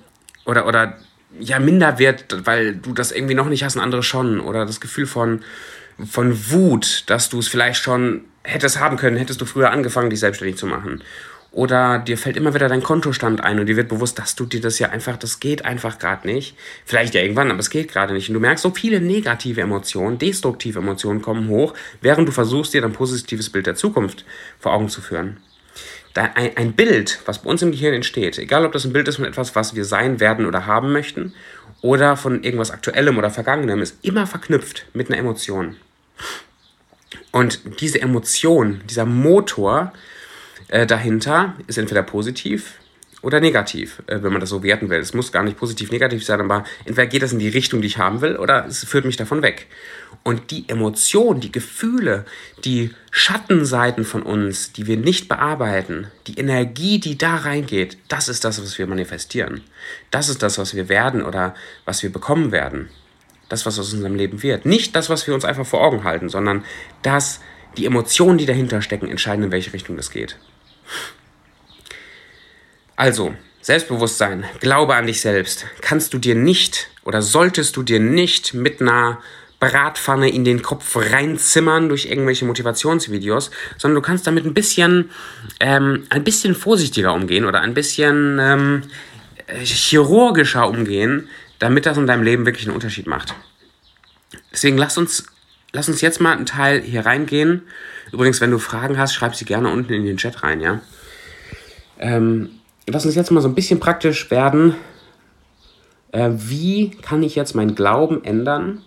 [0.45, 0.97] oder, oder
[1.39, 4.39] ja, Minderwert, weil du das irgendwie noch nicht hast und andere schon.
[4.39, 5.43] Oder das Gefühl von,
[6.05, 10.19] von Wut, dass du es vielleicht schon hättest haben können, hättest du früher angefangen, dich
[10.19, 11.03] selbstständig zu machen.
[11.51, 14.61] Oder dir fällt immer wieder dein Kontostand ein und dir wird bewusst, dass du dir
[14.61, 16.55] das ja einfach, das geht einfach gerade nicht.
[16.85, 18.29] Vielleicht ja irgendwann, aber es geht gerade nicht.
[18.29, 22.83] Und du merkst, so viele negative Emotionen, destruktive Emotionen kommen hoch, während du versuchst, dir
[22.83, 24.23] ein positives Bild der Zukunft
[24.59, 25.37] vor Augen zu führen
[26.17, 29.25] ein Bild, was bei uns im Gehirn entsteht, egal ob das ein Bild ist von
[29.25, 31.33] etwas, was wir sein werden oder haben möchten,
[31.81, 35.75] oder von irgendwas Aktuellem oder Vergangenem, ist immer verknüpft mit einer Emotion.
[37.31, 39.93] Und diese Emotion, dieser Motor
[40.69, 42.79] äh, dahinter ist entweder positiv
[43.21, 44.99] oder negativ, äh, wenn man das so werten will.
[44.99, 47.87] Es muss gar nicht positiv, negativ sein, aber entweder geht das in die Richtung, die
[47.87, 49.67] ich haben will, oder es führt mich davon weg.
[50.23, 52.25] Und die Emotionen, die Gefühle,
[52.63, 58.45] die Schattenseiten von uns, die wir nicht bearbeiten, die Energie, die da reingeht, das ist
[58.45, 59.61] das, was wir manifestieren.
[60.11, 62.89] Das ist das, was wir werden oder was wir bekommen werden.
[63.49, 64.65] Das, was aus unserem Leben wird.
[64.65, 66.65] Nicht das, was wir uns einfach vor Augen halten, sondern
[67.01, 67.39] das,
[67.77, 70.37] die Emotionen, die dahinter stecken, entscheiden, in welche Richtung das geht.
[72.95, 78.53] Also, Selbstbewusstsein, Glaube an dich selbst, kannst du dir nicht oder solltest du dir nicht
[78.53, 79.19] mit einer
[79.59, 85.09] Bratpfanne in den Kopf reinzimmern durch irgendwelche Motivationsvideos, sondern du kannst damit ein bisschen,
[85.59, 88.83] ähm, ein bisschen vorsichtiger umgehen oder ein bisschen ähm,
[89.63, 91.27] chirurgischer umgehen,
[91.59, 93.35] damit das in deinem Leben wirklich einen Unterschied macht.
[94.51, 95.25] Deswegen lass uns,
[95.71, 97.63] lass uns jetzt mal einen Teil hier reingehen.
[98.11, 100.81] Übrigens, wenn du Fragen hast, schreib sie gerne unten in den Chat rein, ja.
[101.99, 102.49] Ähm,
[102.87, 104.75] lass uns jetzt mal so ein bisschen praktisch werden.
[106.11, 108.81] Äh, wie kann ich jetzt meinen Glauben ändern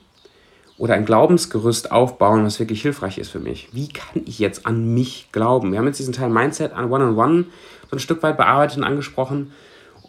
[0.79, 3.69] oder ein Glaubensgerüst aufbauen, was wirklich hilfreich ist für mich?
[3.73, 5.73] Wie kann ich jetzt an mich glauben?
[5.73, 7.45] Wir haben jetzt diesen Teil Mindset an One-on-One
[7.91, 9.53] so ein Stück weit bearbeitet und angesprochen.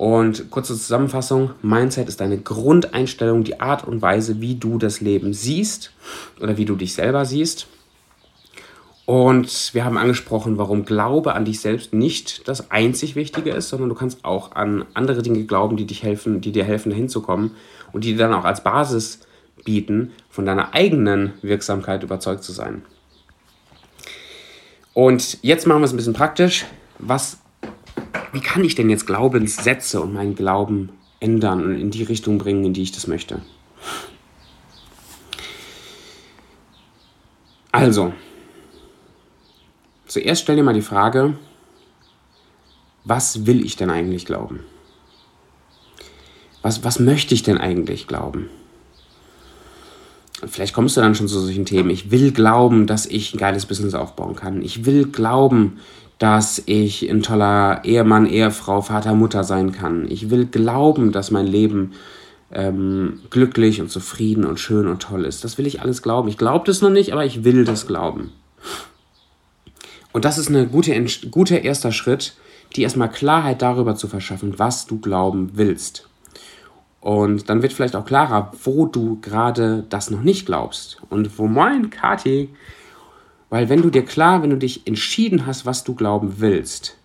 [0.02, 5.32] Und kurze Zusammenfassung, Mindset ist deine Grundeinstellung, die Art und Weise, wie du das Leben
[5.32, 5.92] siehst
[6.40, 7.68] oder wie du dich selber siehst.
[9.06, 13.90] Und wir haben angesprochen, warum Glaube an dich selbst nicht das einzig Wichtige ist, sondern
[13.90, 17.22] du kannst auch an andere Dinge glauben, die, dich helfen, die dir helfen, dahin zu
[17.22, 17.52] kommen
[17.94, 19.20] und die dir dann auch als Basis
[19.66, 22.82] bieten, von deiner eigenen Wirksamkeit überzeugt zu sein.
[24.96, 26.66] Und jetzt machen wir es ein bisschen praktisch.
[26.98, 27.41] Was,
[28.34, 30.90] wie kann ich denn jetzt Glaubenssätze und meinen Glauben
[31.20, 33.42] ändern und in die Richtung bringen, in die ich das möchte?
[37.72, 38.14] Also,
[40.12, 41.38] Zuerst stell dir mal die Frage,
[43.06, 44.60] was will ich denn eigentlich glauben?
[46.62, 48.50] Was, was möchte ich denn eigentlich glauben?
[50.46, 51.90] Vielleicht kommst du dann schon zu solchen Themen.
[51.90, 54.62] Ich will glauben, dass ich ein geiles Business aufbauen kann.
[54.62, 55.78] Ich will glauben,
[56.20, 60.06] dass ich ein toller Ehemann, Ehefrau, Vater, Mutter sein kann.
[60.10, 61.94] Ich will glauben, dass mein Leben
[62.52, 65.44] ähm, glücklich und zufrieden und schön und toll ist.
[65.44, 66.28] Das will ich alles glauben.
[66.28, 68.32] Ich glaube das noch nicht, aber ich will das glauben.
[70.12, 72.36] Und das ist ein gute, guter erster Schritt,
[72.76, 76.08] die erstmal Klarheit darüber zu verschaffen, was du glauben willst.
[77.02, 81.02] Und dann wird vielleicht auch klarer, wo du gerade das noch nicht glaubst.
[81.10, 82.50] Und wo mein Kati,
[83.50, 86.98] weil wenn du dir klar, wenn du dich entschieden hast, was du glauben willst,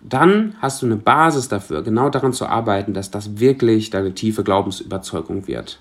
[0.00, 4.44] dann hast du eine Basis dafür, genau daran zu arbeiten, dass das wirklich deine tiefe
[4.44, 5.80] Glaubensüberzeugung wird.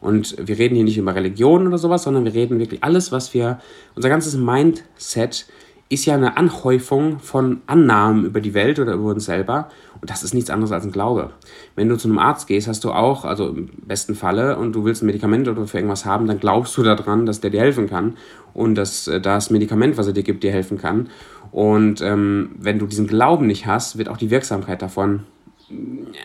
[0.00, 3.34] Und wir reden hier nicht über Religion oder sowas, sondern wir reden wirklich alles, was
[3.34, 3.60] wir,
[3.94, 5.46] unser ganzes Mindset
[5.88, 9.68] ist ja eine Anhäufung von Annahmen über die Welt oder über uns selber.
[10.00, 11.30] Und das ist nichts anderes als ein Glaube.
[11.76, 14.84] Wenn du zu einem Arzt gehst, hast du auch, also im besten Falle, und du
[14.84, 17.88] willst ein Medikament oder für irgendwas haben, dann glaubst du daran, dass der dir helfen
[17.88, 18.16] kann
[18.54, 21.08] und dass äh, das Medikament, was er dir gibt, dir helfen kann.
[21.50, 25.24] Und ähm, wenn du diesen Glauben nicht hast, wird auch die Wirksamkeit davon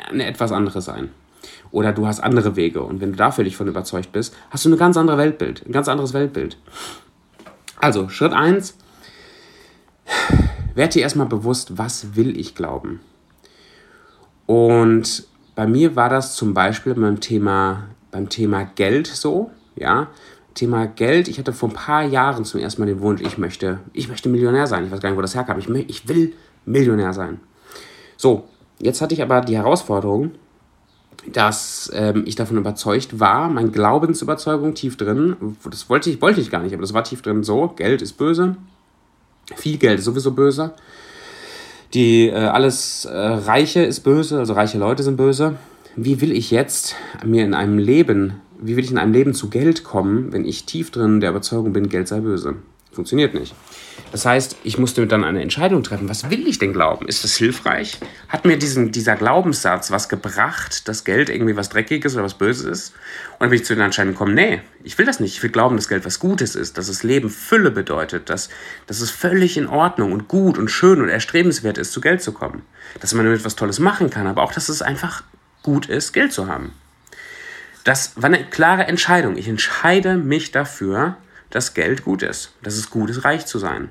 [0.09, 1.09] eine etwas andere sein.
[1.71, 2.81] Oder du hast andere Wege.
[2.81, 5.65] Und wenn du da völlig von überzeugt bist, hast du ein ganz anderes Weltbild.
[5.65, 6.57] Ein ganz anderes Weltbild.
[7.79, 8.77] Also, Schritt 1,
[10.75, 12.99] werd dir erstmal bewusst, was will ich glauben.
[14.45, 20.07] Und bei mir war das zum Beispiel beim Thema, beim Thema Geld so, ja.
[20.53, 23.79] Thema Geld, ich hatte vor ein paar Jahren zum ersten Mal den Wunsch, ich möchte,
[23.93, 24.85] ich möchte Millionär sein.
[24.85, 25.59] Ich weiß gar nicht, wo das herkam.
[25.59, 26.33] Ich, ich will
[26.65, 27.39] Millionär sein.
[28.15, 28.47] So,
[28.79, 30.31] jetzt hatte ich aber die Herausforderung,
[31.31, 35.35] dass ähm, ich davon überzeugt war, meine Glaubensüberzeugung tief drin,
[35.69, 38.13] das wollte ich, wollte ich gar nicht, aber das war tief drin so, Geld ist
[38.13, 38.55] böse,
[39.55, 40.73] viel Geld ist sowieso böse.
[41.93, 45.55] Die äh, alles äh, Reiche ist böse, also reiche Leute sind böse.
[45.95, 49.49] Wie will ich jetzt mir in einem Leben, wie will ich in einem Leben zu
[49.49, 52.55] Geld kommen, wenn ich tief drin der Überzeugung bin, Geld sei böse?
[52.91, 53.55] Funktioniert nicht.
[54.11, 56.07] Das heißt, ich musste dann eine Entscheidung treffen.
[56.07, 57.07] Was will ich denn glauben?
[57.07, 57.99] Ist das hilfreich?
[58.29, 62.65] Hat mir diesen, dieser Glaubenssatz was gebracht, dass Geld irgendwie was Dreckiges oder was Böses
[62.65, 62.89] ist?
[63.33, 65.35] Und dann bin ich zu der Entscheidung gekommen, nee, ich will das nicht.
[65.35, 68.49] Ich will glauben, dass Geld was Gutes ist, dass das Leben Fülle bedeutet, dass,
[68.87, 72.31] dass es völlig in Ordnung und gut und schön und erstrebenswert ist, zu Geld zu
[72.31, 72.63] kommen.
[73.01, 75.23] Dass man damit was Tolles machen kann, aber auch, dass es einfach
[75.63, 76.71] gut ist, Geld zu haben.
[77.83, 79.37] Das war eine klare Entscheidung.
[79.37, 81.17] Ich entscheide mich dafür,
[81.49, 83.89] dass Geld gut ist, dass es gut ist, reich zu sein.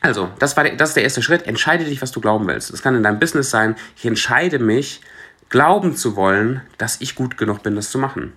[0.00, 1.46] Also, das, war der, das ist der erste Schritt.
[1.46, 2.72] Entscheide dich, was du glauben willst.
[2.72, 3.76] Das kann in deinem Business sein.
[3.96, 5.00] Ich entscheide mich,
[5.48, 8.32] glauben zu wollen, dass ich gut genug bin, das zu machen.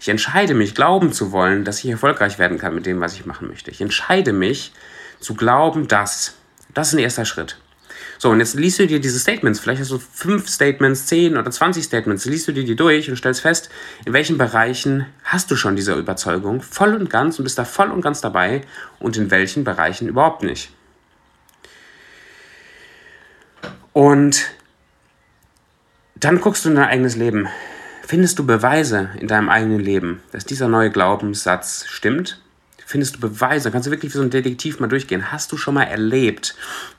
[0.00, 3.26] Ich entscheide mich, glauben zu wollen, dass ich erfolgreich werden kann mit dem, was ich
[3.26, 3.70] machen möchte.
[3.70, 4.72] Ich entscheide mich,
[5.18, 6.34] zu glauben, dass.
[6.72, 7.58] Das ist ein erster Schritt.
[8.22, 11.50] So, und jetzt liest du dir diese Statements, vielleicht hast du fünf Statements, zehn oder
[11.50, 13.70] zwanzig Statements, liest du dir die durch und stellst fest,
[14.04, 17.90] in welchen Bereichen hast du schon diese Überzeugung voll und ganz und bist da voll
[17.90, 18.60] und ganz dabei
[18.98, 20.70] und in welchen Bereichen überhaupt nicht.
[23.94, 24.50] Und
[26.14, 27.48] dann guckst du in dein eigenes Leben.
[28.06, 32.42] Findest du Beweise in deinem eigenen Leben, dass dieser neue Glaubenssatz stimmt?
[32.84, 33.70] Findest du Beweise?
[33.70, 35.32] Kannst du wirklich wie so ein Detektiv mal durchgehen?
[35.32, 36.54] Hast du schon mal erlebt,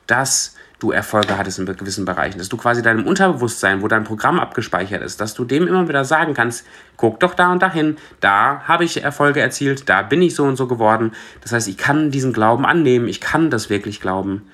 [0.08, 4.40] dass du Erfolge hattest in gewissen Bereichen, dass du quasi deinem Unterbewusstsein, wo dein Programm
[4.40, 6.66] abgespeichert ist, dass du dem immer wieder sagen kannst,
[6.96, 10.56] guck doch da und dahin, da habe ich Erfolge erzielt, da bin ich so und
[10.56, 11.12] so geworden.
[11.40, 14.48] Das heißt, ich kann diesen Glauben annehmen, ich kann das wirklich glauben.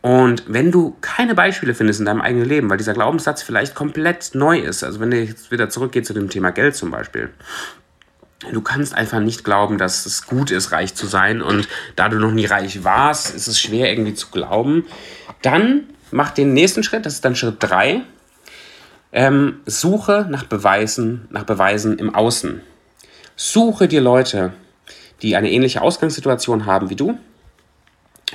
[0.00, 4.32] Und wenn du keine Beispiele findest in deinem eigenen Leben, weil dieser Glaubenssatz vielleicht komplett
[4.34, 7.30] neu ist, also wenn du jetzt wieder zurückgehst zu dem Thema Geld zum Beispiel,
[8.52, 11.40] Du kannst einfach nicht glauben, dass es gut ist, reich zu sein.
[11.40, 14.84] Und da du noch nie reich warst, ist es schwer irgendwie zu glauben.
[15.44, 18.00] Dann mach den nächsten Schritt, das ist dann Schritt 3.
[19.12, 22.62] Ähm, suche nach Beweisen, nach Beweisen im Außen.
[23.36, 24.54] Suche dir Leute,
[25.20, 27.18] die eine ähnliche Ausgangssituation haben wie du,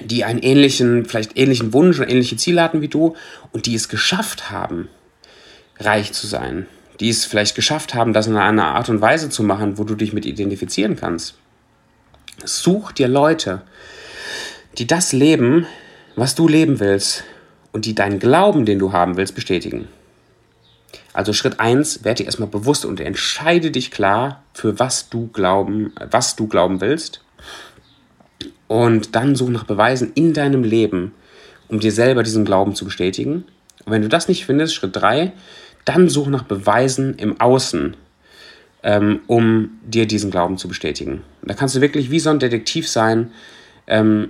[0.04, 3.16] die einen ähnlichen, vielleicht ähnlichen Wunsch oder ähnliche Ziele hatten wie du
[3.54, 4.88] und die es geschafft haben,
[5.80, 6.68] reich zu sein.
[7.00, 9.96] Die es vielleicht geschafft haben, das in einer Art und Weise zu machen, wo du
[9.96, 11.40] dich mit identifizieren kannst.
[12.46, 13.64] Such dir Leute,
[14.78, 15.66] die das leben,
[16.16, 17.24] was du leben willst
[17.72, 19.88] und die deinen Glauben, den du haben willst, bestätigen.
[21.14, 25.94] Also Schritt 1, werde dir erstmal bewusst und entscheide dich klar, für was du glauben,
[26.12, 27.22] was du glauben willst.
[28.68, 31.14] Und dann such nach Beweisen in deinem Leben,
[31.68, 33.46] um dir selber diesen Glauben zu bestätigen.
[33.86, 35.32] Und wenn du das nicht findest, Schritt 3,
[35.86, 37.96] dann such nach Beweisen im Außen,
[38.84, 41.24] ähm, um dir diesen Glauben zu bestätigen.
[41.42, 43.32] da kannst du wirklich wie so ein Detektiv sein,
[43.88, 44.30] ähm,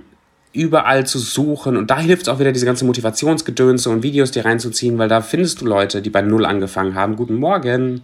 [0.52, 1.76] überall zu suchen.
[1.76, 5.20] Und da hilft es auch wieder, diese ganze Motivationsgedönse und Videos dir reinzuziehen, weil da
[5.20, 7.16] findest du Leute, die bei Null angefangen haben.
[7.16, 8.02] Guten Morgen.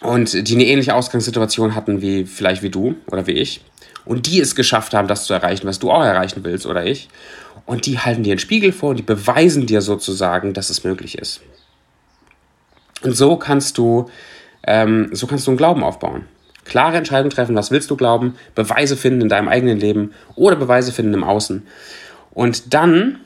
[0.00, 3.62] Und die eine ähnliche Ausgangssituation hatten wie vielleicht wie du oder wie ich.
[4.04, 7.08] Und die es geschafft haben, das zu erreichen, was du auch erreichen willst oder ich.
[7.66, 11.18] Und die halten dir einen Spiegel vor und die beweisen dir sozusagen, dass es möglich
[11.18, 11.42] ist.
[13.02, 14.10] Und so kannst du,
[14.66, 16.24] ähm, so kannst du einen Glauben aufbauen.
[16.70, 20.92] Klare Entscheidungen treffen, was willst du glauben, Beweise finden in deinem eigenen Leben oder Beweise
[20.92, 21.66] finden im Außen.
[22.30, 23.18] Und dann,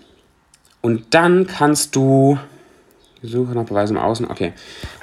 [0.80, 2.38] und dann kannst du,
[3.22, 4.54] Suche nach Beweisen im Außen, okay.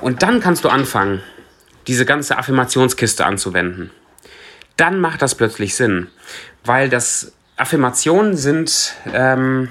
[0.02, 1.22] Und dann kannst du anfangen,
[1.86, 3.92] diese ganze Affirmationskiste anzuwenden.
[4.76, 6.08] Dann macht das plötzlich Sinn,
[6.66, 9.70] weil das Affirmationen sind, ähm,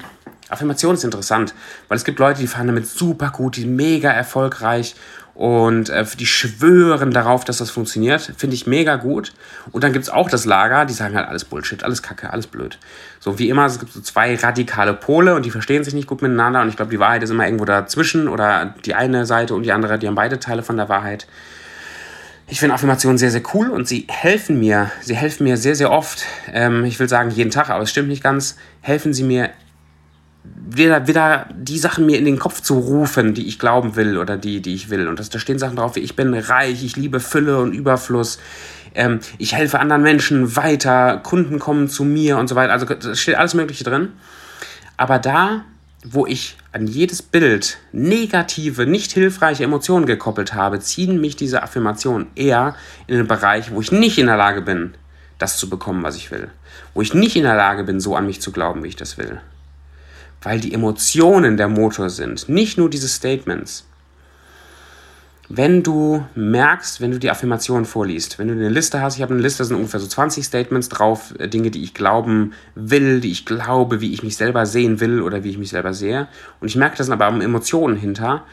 [0.48, 1.54] Affirmation ist interessant,
[1.88, 4.94] weil es gibt Leute, die fahren damit super gut, die mega erfolgreich
[5.40, 8.34] und äh, die schwören darauf, dass das funktioniert.
[8.36, 9.32] Finde ich mega gut.
[9.72, 12.46] Und dann gibt es auch das Lager, die sagen halt alles Bullshit, alles Kacke, alles
[12.46, 12.76] blöd.
[13.20, 16.20] So wie immer, es gibt so zwei radikale Pole und die verstehen sich nicht gut
[16.20, 16.60] miteinander.
[16.60, 19.72] Und ich glaube, die Wahrheit ist immer irgendwo dazwischen oder die eine Seite und die
[19.72, 21.26] andere, die haben beide Teile von der Wahrheit.
[22.46, 24.90] Ich finde Affirmationen sehr, sehr cool und sie helfen mir.
[25.00, 26.26] Sie helfen mir sehr, sehr oft.
[26.52, 28.58] Ähm, ich will sagen jeden Tag, aber es stimmt nicht ganz.
[28.82, 29.48] Helfen sie mir
[30.42, 34.36] wieder, wieder die Sachen mir in den Kopf zu rufen, die ich glauben will oder
[34.36, 35.08] die, die ich will.
[35.08, 38.38] Und das, da stehen Sachen drauf wie ich bin reich, ich liebe Fülle und Überfluss,
[38.94, 42.72] ähm, ich helfe anderen Menschen weiter, Kunden kommen zu mir und so weiter.
[42.72, 44.12] Also da steht alles Mögliche drin.
[44.96, 45.64] Aber da,
[46.04, 52.28] wo ich an jedes Bild negative, nicht hilfreiche Emotionen gekoppelt habe, ziehen mich diese Affirmationen
[52.36, 52.74] eher
[53.06, 54.94] in den Bereich, wo ich nicht in der Lage bin,
[55.38, 56.48] das zu bekommen, was ich will.
[56.94, 59.18] Wo ich nicht in der Lage bin, so an mich zu glauben, wie ich das
[59.18, 59.40] will
[60.42, 63.86] weil die Emotionen der Motor sind, nicht nur diese Statements.
[65.52, 69.34] Wenn du merkst, wenn du die Affirmationen vorliest, wenn du eine Liste hast, ich habe
[69.34, 73.20] eine Liste, da sind ungefähr so 20 Statements drauf, äh, Dinge, die ich glauben will,
[73.20, 76.28] die ich glaube, wie ich mich selber sehen will oder wie ich mich selber sehe.
[76.60, 78.44] Und ich merke, da sind aber Emotionen hinter,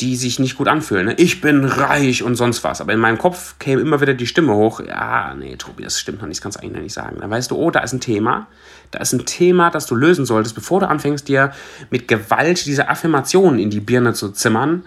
[0.00, 1.06] die sich nicht gut anfühlen.
[1.06, 1.14] Ne?
[1.14, 2.80] Ich bin reich und sonst was.
[2.80, 4.80] Aber in meinem Kopf käme immer wieder die Stimme hoch.
[4.80, 7.18] Ja, nee, Tobi, das stimmt noch nicht, das kannst du eigentlich noch nicht sagen.
[7.20, 8.48] Dann weißt du, oh, da ist ein Thema.
[8.90, 11.52] Da ist ein Thema, das du lösen solltest, bevor du anfängst, dir
[11.90, 14.84] mit Gewalt diese Affirmationen in die Birne zu zimmern,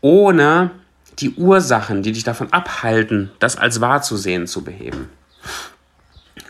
[0.00, 0.70] ohne
[1.18, 5.08] die Ursachen, die dich davon abhalten, das als wahr zu sehen, zu beheben.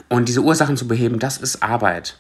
[0.09, 2.17] Und diese Ursachen zu beheben, das ist Arbeit.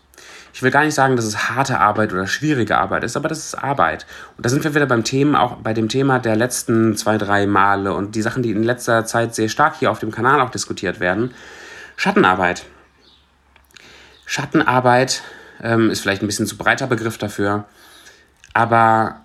[0.53, 3.39] Ich will gar nicht sagen, dass es harte Arbeit oder schwierige Arbeit ist, aber das
[3.39, 4.07] ist Arbeit.
[4.37, 7.47] Und da sind wir wieder beim Thema, auch bei dem Thema der letzten zwei, drei
[7.47, 10.51] Male und die Sachen, die in letzter Zeit sehr stark hier auf dem Kanal auch
[10.51, 11.33] diskutiert werden.
[11.97, 12.65] Schattenarbeit.
[14.27, 15.23] Schattenarbeit
[15.63, 17.65] ähm, ist vielleicht ein bisschen zu breiter Begriff dafür,
[18.53, 19.21] aber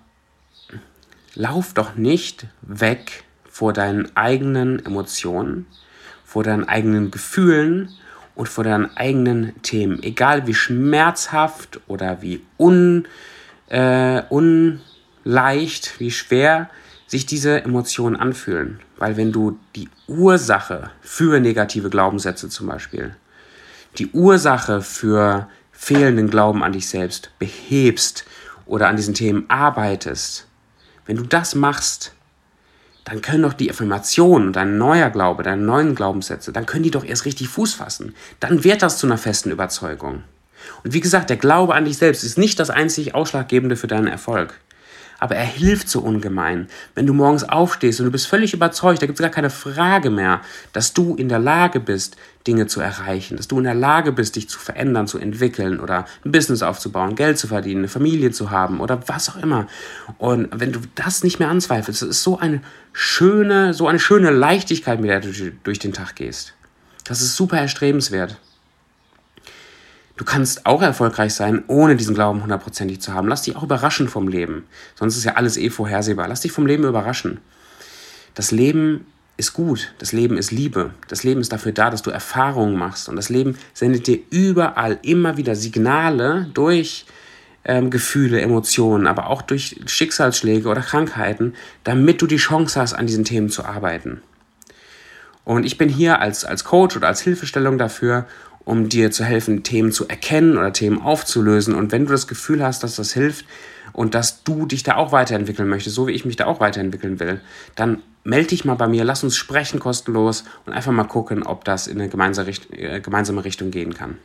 [1.34, 5.66] lauf doch nicht weg vor deinen eigenen Emotionen,
[6.24, 7.90] vor deinen eigenen Gefühlen
[8.38, 10.00] und vor deinen eigenen Themen.
[10.00, 13.08] Egal wie schmerzhaft oder wie un,
[13.66, 16.70] äh, unleicht, wie schwer
[17.08, 18.78] sich diese Emotionen anfühlen.
[18.96, 23.16] Weil wenn du die Ursache für negative Glaubenssätze zum Beispiel,
[23.98, 28.24] die Ursache für fehlenden Glauben an dich selbst behebst
[28.66, 30.46] oder an diesen Themen arbeitest,
[31.06, 32.14] wenn du das machst,
[33.08, 37.04] dann können doch die Affirmationen, dein neuer Glaube, deine neuen Glaubenssätze, dann können die doch
[37.04, 38.14] erst richtig Fuß fassen.
[38.38, 40.22] Dann wird das zu einer festen Überzeugung.
[40.84, 44.08] Und wie gesagt, der Glaube an dich selbst ist nicht das einzig Ausschlaggebende für deinen
[44.08, 44.54] Erfolg
[45.18, 46.68] aber er hilft so ungemein.
[46.94, 50.10] Wenn du morgens aufstehst und du bist völlig überzeugt, da gibt es gar keine Frage
[50.10, 50.40] mehr,
[50.72, 52.16] dass du in der Lage bist,
[52.46, 56.06] Dinge zu erreichen, dass du in der Lage bist, dich zu verändern, zu entwickeln oder
[56.24, 59.66] ein Business aufzubauen, Geld zu verdienen, eine Familie zu haben oder was auch immer.
[60.18, 62.62] Und wenn du das nicht mehr anzweifelst, das ist so eine
[62.98, 65.30] schöne, so eine schöne Leichtigkeit, mit der du
[65.62, 66.54] durch den Tag gehst.
[67.04, 68.38] Das ist super erstrebenswert.
[70.16, 73.28] Du kannst auch erfolgreich sein, ohne diesen Glauben hundertprozentig zu haben.
[73.28, 74.66] Lass dich auch überraschen vom Leben.
[74.96, 76.26] Sonst ist ja alles eh vorhersehbar.
[76.26, 77.38] Lass dich vom Leben überraschen.
[78.34, 79.06] Das Leben
[79.36, 79.94] ist gut.
[79.98, 80.90] Das Leben ist Liebe.
[81.06, 83.08] Das Leben ist dafür da, dass du Erfahrungen machst.
[83.08, 87.06] Und das Leben sendet dir überall immer wieder Signale durch
[87.68, 91.54] ähm, Gefühle, Emotionen, aber auch durch Schicksalsschläge oder Krankheiten,
[91.84, 94.22] damit du die Chance hast, an diesen Themen zu arbeiten.
[95.44, 98.26] Und ich bin hier als, als Coach oder als Hilfestellung dafür,
[98.64, 101.74] um dir zu helfen, Themen zu erkennen oder Themen aufzulösen.
[101.74, 103.46] Und wenn du das Gefühl hast, dass das hilft
[103.92, 107.20] und dass du dich da auch weiterentwickeln möchtest, so wie ich mich da auch weiterentwickeln
[107.20, 107.40] will,
[107.76, 111.64] dann melde dich mal bei mir, lass uns sprechen kostenlos und einfach mal gucken, ob
[111.64, 114.18] das in eine äh, gemeinsame Richtung gehen kann.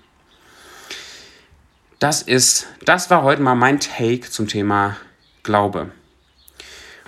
[2.04, 4.98] Das ist, das war heute mal mein Take zum Thema
[5.42, 5.90] Glaube.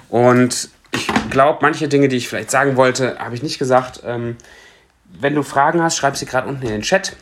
[0.08, 4.04] Und ich glaube, manche Dinge, die ich vielleicht sagen wollte, habe ich nicht gesagt.
[4.06, 4.38] Ähm,
[5.20, 7.18] wenn du Fragen hast, schreib sie gerade unten in den Chat.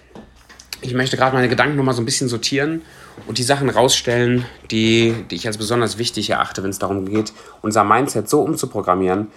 [0.82, 2.84] Ich möchte gerade meine Gedanken nochmal so ein bisschen sortieren
[3.26, 7.34] und die Sachen rausstellen, die, die ich als besonders wichtig erachte, wenn es darum geht,
[7.64, 9.32] unser Mindset so umzuprogrammieren,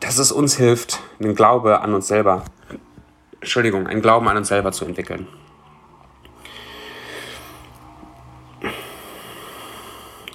[0.00, 2.46] dass es uns hilft, einen Glaube an uns selber,
[3.42, 5.28] Entschuldigung, einen Glauben an uns selber zu entwickeln.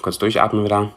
[0.01, 0.91] Kurz durchatmen wieder.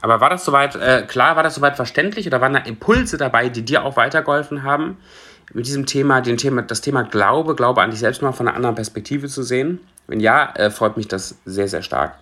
[0.00, 3.48] Aber war das soweit, äh, klar, war das soweit verständlich oder waren da Impulse dabei,
[3.48, 4.96] die dir auch weitergeholfen haben,
[5.52, 8.56] mit diesem Thema, den Thema, das Thema Glaube, Glaube an dich selbst mal von einer
[8.56, 9.80] anderen Perspektive zu sehen?
[10.06, 12.14] Wenn ja, äh, freut mich das sehr, sehr stark.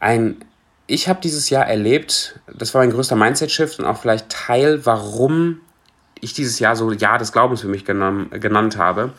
[0.00, 0.44] Ein,
[0.86, 5.60] ich habe dieses Jahr erlebt, das war mein größter Mindset-Shift und auch vielleicht Teil, warum
[6.20, 9.12] ich dieses Jahr so Jahr des Glaubens für mich genommen, genannt habe,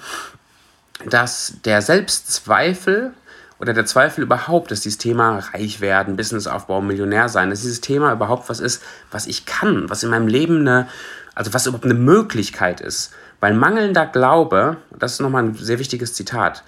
[1.10, 3.14] dass der Selbstzweifel
[3.60, 7.82] oder der Zweifel überhaupt, dass dieses Thema reich werden, Business aufbauen, Millionär sein, dass dieses
[7.82, 8.82] Thema überhaupt was ist,
[9.12, 10.88] was ich kann, was in meinem Leben eine,
[11.36, 13.14] also was überhaupt eine Möglichkeit ist.
[13.40, 16.64] Weil mangelnder Glaube, das ist nochmal ein sehr wichtiges Zitat,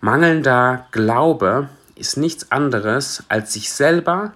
[0.00, 4.32] mangelnder Glaube ist nichts anderes, als sich selber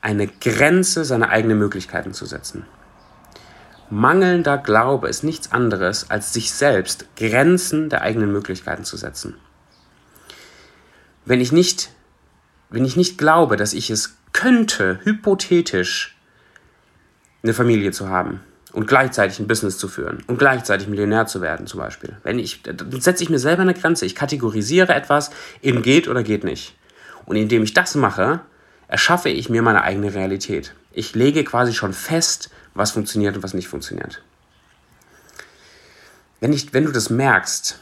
[0.00, 2.66] eine Grenze seiner eigenen Möglichkeiten zu setzen.
[3.90, 9.36] Mangelnder Glaube ist nichts anderes, als sich selbst Grenzen der eigenen Möglichkeiten zu setzen
[11.24, 11.90] wenn ich nicht,
[12.70, 16.16] wenn ich nicht glaube, dass ich es könnte, hypothetisch
[17.42, 18.40] eine Familie zu haben
[18.72, 22.16] und gleichzeitig ein Business zu führen und gleichzeitig Millionär zu werden zum Beispiel.
[22.22, 24.06] Wenn ich, dann setze ich mir selber eine Grenze.
[24.06, 25.30] Ich kategorisiere etwas
[25.60, 26.76] in geht oder geht nicht.
[27.26, 28.40] Und indem ich das mache,
[28.88, 30.74] erschaffe ich mir meine eigene Realität.
[30.92, 34.22] Ich lege quasi schon fest, was funktioniert und was nicht funktioniert.
[36.40, 37.78] Wenn, ich, wenn du das merkst,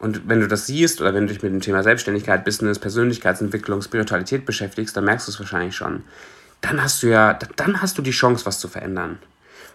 [0.00, 3.82] und wenn du das siehst oder wenn du dich mit dem Thema Selbstständigkeit, Business, Persönlichkeitsentwicklung,
[3.82, 6.04] Spiritualität beschäftigst, dann merkst du es wahrscheinlich schon.
[6.62, 9.18] Dann hast du ja, dann hast du die Chance, was zu verändern.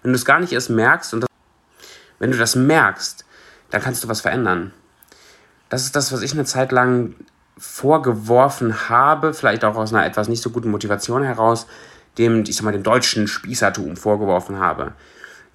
[0.01, 1.29] Wenn du es gar nicht erst merkst und das,
[2.17, 3.23] wenn du das merkst,
[3.69, 4.73] dann kannst du was verändern.
[5.69, 7.13] Das ist das, was ich eine Zeit lang
[7.57, 11.67] vorgeworfen habe, vielleicht auch aus einer etwas nicht so guten Motivation heraus,
[12.17, 14.93] dem, ich sag mal, dem deutschen Spießertum vorgeworfen habe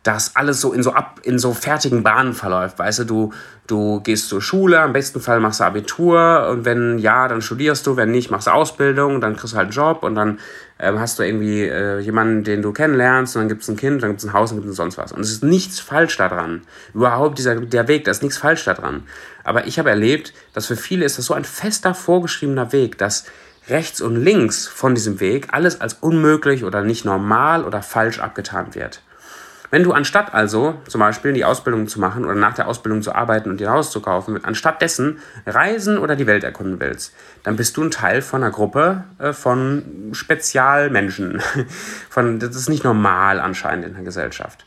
[0.02, 2.78] dass alles so in so ab in so fertigen Bahnen verläuft.
[2.78, 3.32] Weißt du, du,
[3.66, 7.86] du gehst zur Schule, am besten Fall machst du Abitur und wenn ja, dann studierst
[7.86, 10.38] du, wenn nicht, machst du Ausbildung, dann kriegst du halt einen Job und dann
[10.78, 14.02] ähm, hast du irgendwie äh, jemanden, den du kennenlernst und dann gibt es ein Kind,
[14.02, 15.12] dann gibt es ein Haus und gibt es sonst was.
[15.12, 16.62] Und es ist nichts falsch daran.
[16.94, 19.02] Überhaupt dieser, der Weg, da ist nichts falsch daran.
[19.44, 23.26] Aber ich habe erlebt, dass für viele ist das so ein fester vorgeschriebener Weg, dass
[23.70, 28.74] rechts und links von diesem Weg alles als unmöglich oder nicht normal oder falsch abgetan
[28.74, 29.02] wird.
[29.70, 33.14] Wenn du anstatt also zum Beispiel die Ausbildung zu machen oder nach der Ausbildung zu
[33.14, 37.14] arbeiten und dir ein Haus zu kaufen, anstatt dessen reisen oder die Welt erkunden willst,
[37.44, 41.40] dann bist du ein Teil von einer Gruppe äh, von Spezialmenschen.
[42.10, 44.66] Von, das ist nicht normal anscheinend in der Gesellschaft.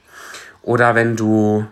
[0.62, 1.66] Oder wenn du,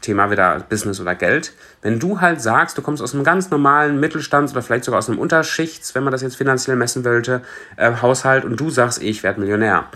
[0.00, 3.98] Thema wieder Business oder Geld, wenn du halt sagst, du kommst aus einem ganz normalen
[4.00, 7.42] Mittelstands- oder vielleicht sogar aus einem Unterschichts, wenn man das jetzt finanziell messen wollte,
[7.76, 9.86] äh, Haushalt und du sagst, ich werde Millionär.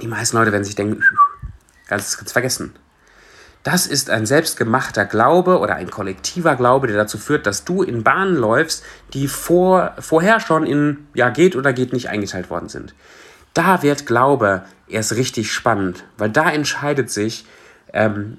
[0.00, 1.04] Die meisten Leute werden sich denken,
[1.88, 2.74] Ganz, ganz vergessen.
[3.62, 8.02] Das ist ein selbstgemachter Glaube oder ein kollektiver Glaube, der dazu führt, dass du in
[8.02, 8.84] Bahnen läufst,
[9.14, 12.94] die vor, vorher schon in ja geht oder geht nicht eingeteilt worden sind.
[13.54, 17.46] Da wird Glaube erst richtig spannend, weil da entscheidet sich,
[17.92, 18.38] ähm,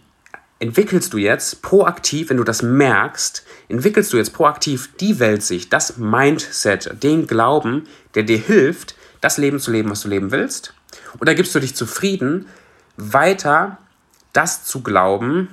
[0.60, 5.98] entwickelst du jetzt proaktiv, wenn du das merkst, entwickelst du jetzt proaktiv die Weltsicht, das
[5.98, 10.74] Mindset, den Glauben, der dir hilft, das Leben zu leben, was du leben willst?
[11.20, 12.48] Oder gibst du dich zufrieden
[12.98, 13.78] weiter
[14.34, 15.50] das zu glauben,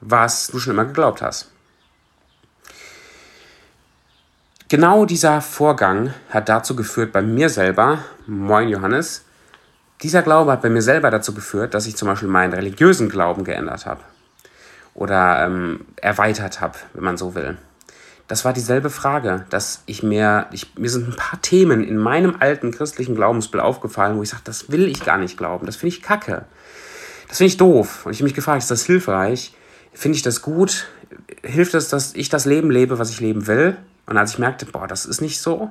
[0.00, 1.50] was du schon immer geglaubt hast.
[4.68, 9.24] Genau dieser Vorgang hat dazu geführt bei mir selber, moin Johannes,
[10.02, 13.44] dieser Glaube hat bei mir selber dazu geführt, dass ich zum Beispiel meinen religiösen Glauben
[13.44, 14.00] geändert habe
[14.94, 17.56] oder ähm, erweitert habe, wenn man so will.
[18.26, 22.36] Das war dieselbe Frage, dass ich mir, ich, mir sind ein paar Themen in meinem
[22.38, 25.94] alten christlichen Glaubensbild aufgefallen, wo ich sage, das will ich gar nicht glauben, das finde
[25.94, 26.46] ich kacke.
[27.28, 28.06] Das finde ich doof.
[28.06, 29.54] Und ich habe mich gefragt, ist das hilfreich?
[29.92, 30.86] Finde ich das gut?
[31.42, 33.76] Hilft es, dass ich das Leben lebe, was ich leben will?
[34.06, 35.70] Und als ich merkte, boah, das ist nicht so,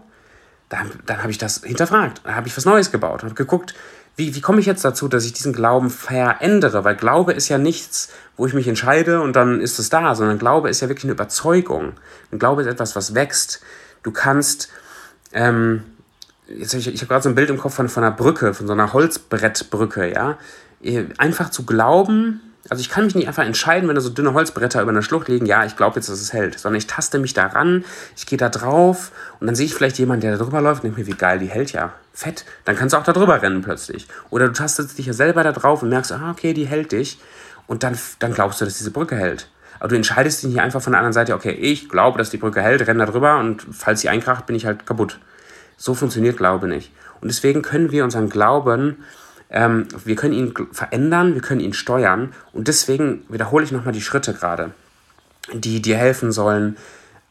[0.70, 2.22] dann, dann habe ich das hinterfragt.
[2.24, 3.74] Dann habe ich was Neues gebaut und habe geguckt,
[4.16, 6.84] wie, wie komme ich jetzt dazu, dass ich diesen Glauben verändere?
[6.84, 10.38] Weil Glaube ist ja nichts, wo ich mich entscheide und dann ist es da, sondern
[10.38, 11.94] Glaube ist ja wirklich eine Überzeugung.
[12.32, 13.62] Und Glaube ist etwas, was wächst.
[14.04, 14.70] Du kannst,
[15.34, 15.84] ähm,
[16.48, 18.54] jetzt hab ich, ich habe gerade so ein Bild im Kopf von, von einer Brücke,
[18.54, 20.38] von so einer Holzbrettbrücke, ja.
[20.84, 22.42] Äh, einfach zu glauben,
[22.74, 25.28] also ich kann mich nicht einfach entscheiden, wenn da so dünne Holzbretter über einer Schlucht
[25.28, 27.86] liegen, ja, ich glaube jetzt, dass es hält, sondern ich taste mich daran,
[28.18, 30.86] ich gehe da drauf und dann sehe ich vielleicht jemanden, der da drüber läuft und
[30.86, 33.62] denke mir, wie geil, die hält ja, fett, dann kannst du auch da drüber rennen
[33.62, 34.08] plötzlich.
[34.32, 37.20] Oder du tastest dich ja selber da drauf und merkst, ah, okay, die hält dich
[37.68, 39.50] und dann, dann glaubst du, dass diese Brücke hält.
[39.80, 42.38] Aber du entscheidest dich nicht einfach von der anderen Seite, okay, ich glaube, dass die
[42.38, 45.20] Brücke hält, renne da drüber und falls sie einkracht, bin ich halt kaputt.
[45.78, 46.92] So funktioniert Glaube nicht.
[47.22, 49.04] Und deswegen können wir unseren Glauben
[49.54, 52.34] ähm, wir können ihn verändern, wir können ihn steuern.
[52.52, 54.72] Und deswegen wiederhole ich nochmal die Schritte gerade,
[55.54, 56.76] die dir helfen sollen,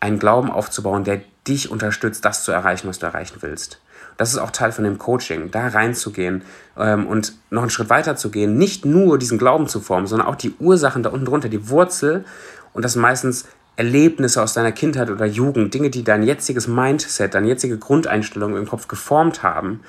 [0.00, 3.80] einen Glauben aufzubauen, der dich unterstützt, das zu erreichen, was du erreichen willst.
[4.16, 6.42] Das ist auch Teil von dem Coaching, da reinzugehen
[6.76, 10.28] ähm, und noch einen Schritt weiter zu gehen, nicht nur diesen Glauben zu formen, sondern
[10.28, 12.24] auch die Ursachen da unten drunter, die Wurzel
[12.72, 17.48] und das meistens Erlebnisse aus deiner Kindheit oder Jugend, Dinge, die dein jetziges Mindset, deine
[17.48, 19.80] jetzige Grundeinstellung im Kopf geformt haben.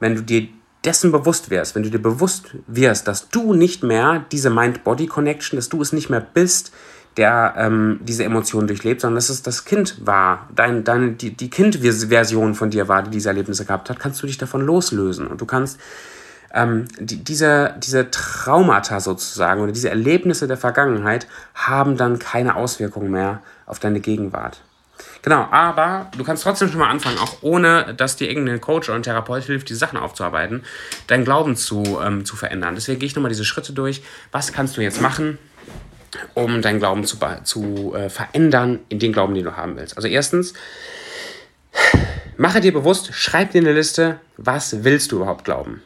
[0.00, 0.48] Wenn du dir
[0.84, 5.68] dessen bewusst wärst, wenn du dir bewusst wirst, dass du nicht mehr diese Mind-Body-Connection, dass
[5.68, 6.72] du es nicht mehr bist,
[7.16, 11.50] der ähm, diese Emotionen durchlebt, sondern dass es das Kind war, dein, deine, die, die
[11.50, 15.26] Kind-Version von dir war, die diese Erlebnisse gehabt hat, kannst du dich davon loslösen.
[15.26, 15.78] Und du kannst
[16.54, 23.10] ähm, die, diese, diese Traumata sozusagen oder diese Erlebnisse der Vergangenheit haben dann keine Auswirkungen
[23.10, 24.62] mehr auf deine Gegenwart.
[25.22, 28.96] Genau, aber du kannst trotzdem schon mal anfangen, auch ohne, dass dir irgendein Coach oder
[28.96, 30.64] ein Therapeut hilft, die Sachen aufzuarbeiten,
[31.08, 32.74] deinen Glauben zu, ähm, zu verändern.
[32.74, 34.02] Deswegen gehe ich nochmal diese Schritte durch.
[34.32, 35.38] Was kannst du jetzt machen,
[36.34, 39.96] um deinen Glauben zu, zu äh, verändern in den Glauben, den du haben willst?
[39.96, 40.54] Also erstens,
[42.38, 45.82] mache dir bewusst, schreib dir eine Liste, was willst du überhaupt glauben?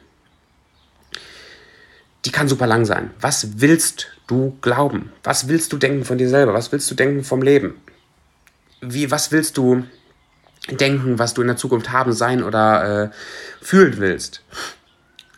[2.24, 3.10] die kann super lang sein.
[3.20, 5.12] Was willst du glauben?
[5.22, 6.54] Was willst du denken von dir selber?
[6.54, 7.74] Was willst du denken vom Leben?
[8.86, 9.84] Wie, was willst du
[10.70, 13.10] denken, was du in der Zukunft haben, sein oder äh,
[13.64, 14.42] fühlen willst?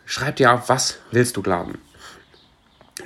[0.05, 1.79] Schreib dir auf, was willst du glauben?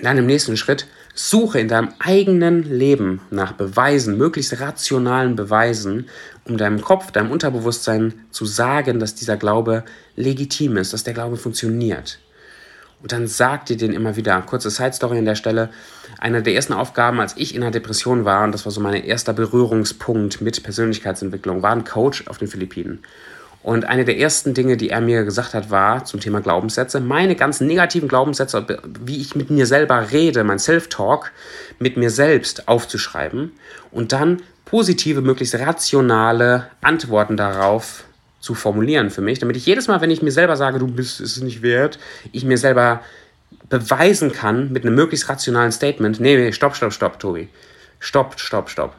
[0.01, 6.07] Dann im nächsten Schritt suche in deinem eigenen Leben nach Beweisen, möglichst rationalen Beweisen,
[6.45, 9.83] um deinem Kopf, deinem Unterbewusstsein zu sagen, dass dieser Glaube
[10.15, 12.19] legitim ist, dass der Glaube funktioniert.
[13.01, 14.39] Und dann sagt ihr den immer wieder.
[14.41, 15.69] Kurze Side-Story an der Stelle.
[16.19, 19.03] Eine der ersten Aufgaben, als ich in einer Depression war, und das war so mein
[19.03, 22.99] erster Berührungspunkt mit Persönlichkeitsentwicklung, war ein Coach auf den Philippinen.
[23.63, 27.35] Und eine der ersten Dinge, die er mir gesagt hat, war zum Thema Glaubenssätze, meine
[27.35, 28.65] ganzen negativen Glaubenssätze,
[29.03, 31.31] wie ich mit mir selber rede, mein Self-Talk
[31.77, 33.51] mit mir selbst aufzuschreiben
[33.91, 38.03] und dann positive, möglichst rationale Antworten darauf
[38.41, 41.21] zu formulieren für mich, damit ich jedes Mal, wenn ich mir selber sage, du bist
[41.21, 41.99] es nicht wert,
[42.31, 43.01] ich mir selber
[43.69, 47.47] beweisen kann mit einem möglichst rationalen Statement, nee, nee, stopp, stopp, stopp, Tobi.
[47.99, 48.95] Stopp, stopp, stopp.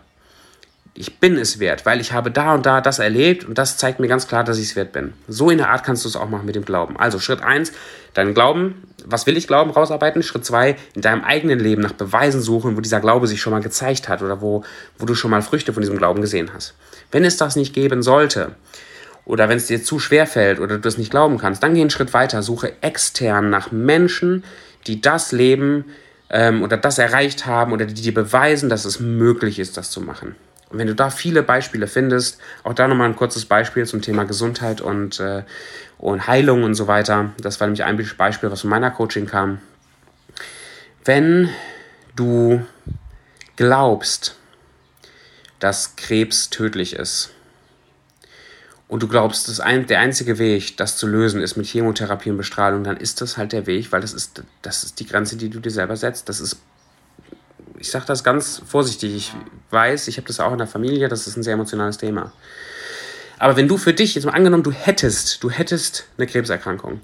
[0.95, 3.99] Ich bin es wert, weil ich habe da und da das erlebt und das zeigt
[3.99, 5.15] mir ganz klar, dass ich es wert bin.
[5.27, 6.99] So in der Art kannst du es auch machen mit dem Glauben.
[6.99, 7.73] Also Schritt 1,
[8.15, 10.23] dein Glauben, was will ich glauben, rausarbeiten.
[10.23, 13.63] Schritt 2, in deinem eigenen Leben nach Beweisen suchen, wo dieser Glaube sich schon mal
[13.63, 14.65] gezeigt hat oder wo,
[14.99, 16.75] wo du schon mal Früchte von diesem Glauben gesehen hast.
[17.11, 18.55] Wenn es das nicht geben sollte,
[19.25, 21.81] oder wenn es dir zu schwer fällt oder du das nicht glauben kannst, dann geh
[21.81, 24.45] einen Schritt weiter, suche extern nach Menschen,
[24.87, 25.85] die das leben
[26.31, 30.01] ähm, oder das erreicht haben oder die dir beweisen, dass es möglich ist, das zu
[30.01, 30.35] machen.
[30.71, 34.25] Und wenn du da viele Beispiele findest, auch da nochmal ein kurzes Beispiel zum Thema
[34.25, 35.43] Gesundheit und, äh,
[35.99, 37.33] und Heilung und so weiter.
[37.41, 39.61] Das war nämlich ein Beispiel, was von meiner Coaching kam.
[41.05, 41.51] Wenn
[42.17, 42.65] du
[43.57, 44.37] glaubst,
[45.59, 47.31] dass Krebs tödlich ist,
[48.93, 52.37] und du glaubst, das ein, der einzige Weg, das zu lösen, ist mit Chemotherapie und
[52.37, 55.49] Bestrahlung, dann ist das halt der Weg, weil das ist, das ist die Grenze, die
[55.49, 56.29] du dir selber setzt.
[56.29, 56.59] Das ist,
[57.79, 59.33] ich sage das ganz vorsichtig, ich
[59.71, 62.35] weiß, ich habe das auch in der Familie, das ist ein sehr emotionales Thema.
[63.39, 67.01] Aber wenn du für dich, jetzt mal angenommen, du hättest, du hättest eine Krebserkrankung.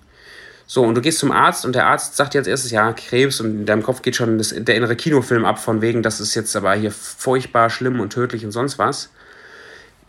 [0.66, 3.40] So, und du gehst zum Arzt und der Arzt sagt dir als erstes, ja, Krebs
[3.40, 6.34] und in deinem Kopf geht schon das, der innere Kinofilm ab von wegen, das ist
[6.34, 9.08] jetzt aber hier furchtbar, schlimm und tödlich und sonst was.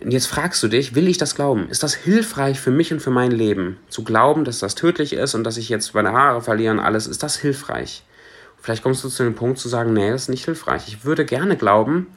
[0.01, 1.67] Und jetzt fragst du dich, will ich das glauben?
[1.69, 3.77] Ist das hilfreich für mich und für mein Leben?
[3.89, 7.05] Zu glauben, dass das tödlich ist und dass ich jetzt meine Haare verliere und alles,
[7.05, 8.03] ist das hilfreich?
[8.61, 10.83] Vielleicht kommst du zu dem Punkt zu sagen, nee, das ist nicht hilfreich.
[10.87, 12.07] Ich würde gerne glauben,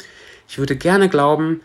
[0.48, 1.60] ich würde gerne glauben,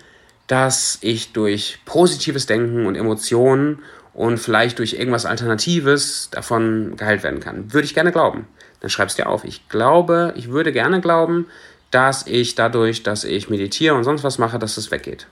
[0.48, 3.80] dass ich durch positives Denken und Emotionen
[4.14, 7.74] und vielleicht durch irgendwas Alternatives davon geheilt werden kann.
[7.74, 8.48] Würde ich gerne glauben.
[8.80, 9.44] Dann schreibst du dir auf.
[9.44, 11.46] Ich glaube, ich würde gerne glauben,
[11.92, 15.28] dass ich dadurch, dass ich meditiere und sonst was mache, dass es weggeht.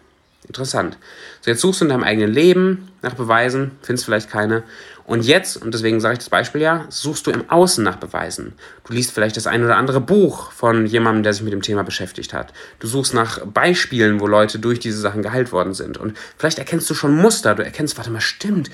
[0.48, 0.98] Interessant.
[1.42, 4.64] So, jetzt suchst du in deinem eigenen Leben nach Beweisen, findest vielleicht keine.
[5.06, 8.54] Und jetzt, und deswegen sage ich das Beispiel ja, suchst du im Außen nach Beweisen.
[8.88, 11.84] Du liest vielleicht das ein oder andere Buch von jemandem, der sich mit dem Thema
[11.84, 12.54] beschäftigt hat.
[12.80, 15.98] Du suchst nach Beispielen, wo Leute durch diese Sachen geheilt worden sind.
[15.98, 17.54] Und vielleicht erkennst du schon Muster.
[17.54, 18.72] Du erkennst, warte mal, stimmt.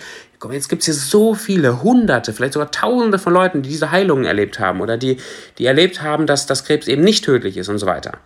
[0.52, 4.26] Jetzt gibt es hier so viele, hunderte, vielleicht sogar tausende von Leuten, die diese Heilungen
[4.26, 5.18] erlebt haben oder die,
[5.58, 8.18] die erlebt haben, dass das Krebs eben nicht tödlich ist und so weiter.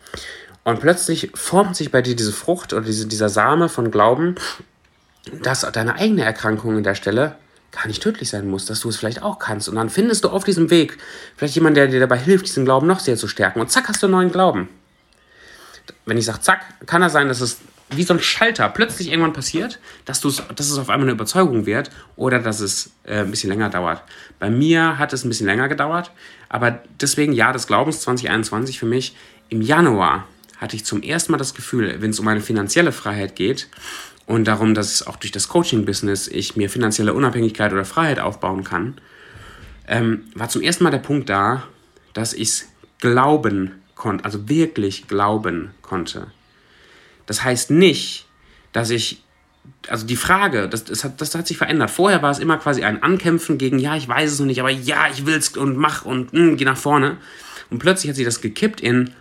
[0.66, 4.36] Und plötzlich formt sich bei dir diese Frucht oder diese, dieser Same von Glauben,
[5.44, 7.36] dass deine eigene Erkrankung in der Stelle
[7.72, 9.70] gar nicht tödlich sein muss, dass du es vielleicht auch kannst.
[9.70, 10.98] Und dann findest du auf diesem Weg
[11.38, 13.60] vielleicht jemanden, der dir dabei hilft, diesen Glauben noch sehr zu stärken.
[13.60, 14.68] Und zack, hast du einen neuen Glauben.
[16.08, 17.60] Wenn ich sage zack, kann es sein, dass es
[17.92, 21.92] wie so ein Schalter plötzlich irgendwann passiert, dass, dass es auf einmal eine Überzeugung wird
[22.16, 24.02] oder dass es äh, ein bisschen länger dauert.
[24.40, 26.10] Bei mir hat es ein bisschen länger gedauert,
[26.50, 29.16] aber deswegen ja, des Glaubens 2021 für mich
[29.50, 30.26] im Januar
[30.58, 33.70] hatte ich zum ersten Mal das Gefühl, wenn es um meine finanzielle Freiheit geht
[34.26, 38.96] und darum, dass auch durch das Coaching-Business ich mir finanzielle Unabhängigkeit oder Freiheit aufbauen kann,
[39.88, 41.64] ähm, war zum ersten Mal der Punkt da,
[42.14, 42.66] dass ich es
[43.00, 46.28] glauben konnte, also wirklich glauben konnte.
[47.26, 48.28] Das heißt nicht,
[48.72, 49.24] dass ich,
[49.88, 51.92] also die Frage, das, das, hat, das hat sich verändert.
[51.92, 54.70] Vorher war es immer quasi ein Ankämpfen gegen, ja, ich weiß es noch nicht, aber
[54.70, 57.18] ja, ich will es und mach und mh, hm, geh nach vorne.
[57.70, 59.12] Und plötzlich hat sich das gekippt in,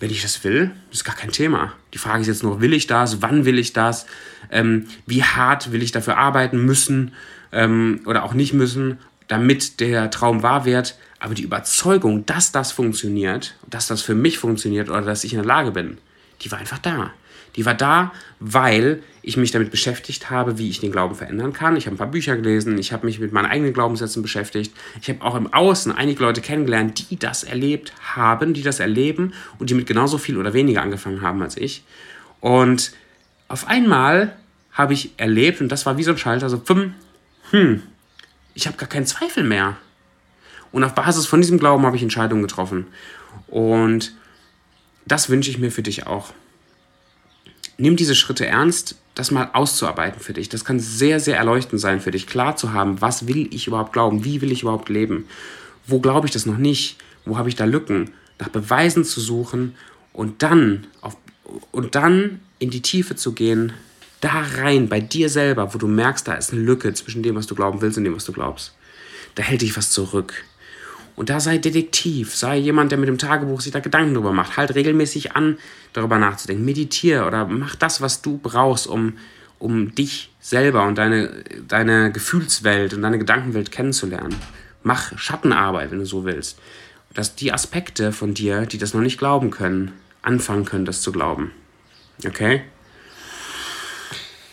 [0.00, 1.74] wenn ich das will, ist gar kein Thema.
[1.92, 3.20] Die Frage ist jetzt nur, will ich das?
[3.22, 4.06] Wann will ich das?
[4.50, 7.12] Ähm, wie hart will ich dafür arbeiten müssen
[7.52, 8.98] ähm, oder auch nicht müssen,
[9.28, 10.98] damit der Traum wahr wird?
[11.18, 15.38] Aber die Überzeugung, dass das funktioniert, dass das für mich funktioniert oder dass ich in
[15.38, 15.98] der Lage bin,
[16.40, 17.12] die war einfach da.
[17.56, 21.76] Die war da, weil ich mich damit beschäftigt habe, wie ich den Glauben verändern kann.
[21.76, 24.72] Ich habe ein paar Bücher gelesen, ich habe mich mit meinen eigenen Glaubenssätzen beschäftigt.
[25.00, 29.34] Ich habe auch im Außen einige Leute kennengelernt, die das erlebt haben, die das erleben
[29.58, 31.84] und die mit genauso viel oder weniger angefangen haben als ich.
[32.40, 32.92] Und
[33.48, 34.36] auf einmal
[34.72, 36.62] habe ich erlebt, und das war wie so ein Schalter, so,
[37.50, 37.82] hm,
[38.54, 39.76] ich habe gar keinen Zweifel mehr.
[40.72, 42.86] Und auf Basis von diesem Glauben habe ich Entscheidungen getroffen.
[43.48, 44.14] Und
[45.04, 46.32] das wünsche ich mir für dich auch
[47.80, 50.48] nimm diese Schritte ernst, das mal auszuarbeiten für dich.
[50.48, 53.92] Das kann sehr, sehr erleuchtend sein für dich, klar zu haben, was will ich überhaupt
[53.92, 55.26] glauben, wie will ich überhaupt leben,
[55.86, 59.74] wo glaube ich das noch nicht, wo habe ich da Lücken, nach Beweisen zu suchen
[60.12, 61.16] und dann, auf,
[61.72, 63.72] und dann in die Tiefe zu gehen,
[64.20, 67.46] da rein, bei dir selber, wo du merkst, da ist eine Lücke zwischen dem, was
[67.46, 68.74] du glauben willst und dem, was du glaubst.
[69.34, 70.44] Da hält dich was zurück.
[71.20, 74.56] Und da sei Detektiv, sei jemand, der mit dem Tagebuch sich da Gedanken drüber macht.
[74.56, 75.58] Halt regelmäßig an,
[75.92, 76.64] darüber nachzudenken.
[76.64, 79.18] Meditiere oder mach das, was du brauchst, um,
[79.58, 84.34] um dich selber und deine, deine Gefühlswelt und deine Gedankenwelt kennenzulernen.
[84.82, 86.58] Mach Schattenarbeit, wenn du so willst.
[87.12, 89.92] Dass die Aspekte von dir, die das noch nicht glauben können,
[90.22, 91.50] anfangen können, das zu glauben.
[92.26, 92.62] Okay?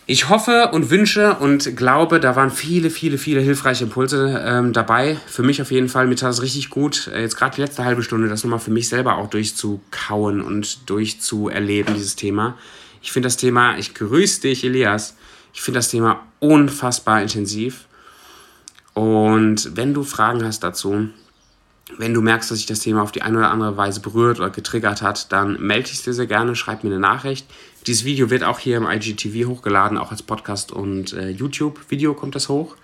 [0.09, 5.17] Ich hoffe und wünsche und glaube, da waren viele, viele, viele hilfreiche Impulse ähm, dabei.
[5.27, 6.07] Für mich auf jeden Fall.
[6.07, 8.71] Mir tat es richtig gut, äh, jetzt gerade die letzte halbe Stunde, das nochmal für
[8.71, 12.57] mich selber auch durchzukauen und durchzuerleben, dieses Thema.
[13.01, 15.17] Ich finde das Thema, ich grüße dich, Elias.
[15.53, 17.85] Ich finde das Thema unfassbar intensiv.
[18.93, 21.09] Und wenn du Fragen hast dazu,
[21.97, 24.51] wenn du merkst, dass sich das Thema auf die eine oder andere Weise berührt oder
[24.51, 27.45] getriggert hat, dann melde dich dir sehr gerne, schreib mir eine Nachricht.
[27.87, 32.35] Dieses Video wird auch hier im IGTV hochgeladen, auch als Podcast und äh, YouTube-Video kommt
[32.35, 32.75] das hoch.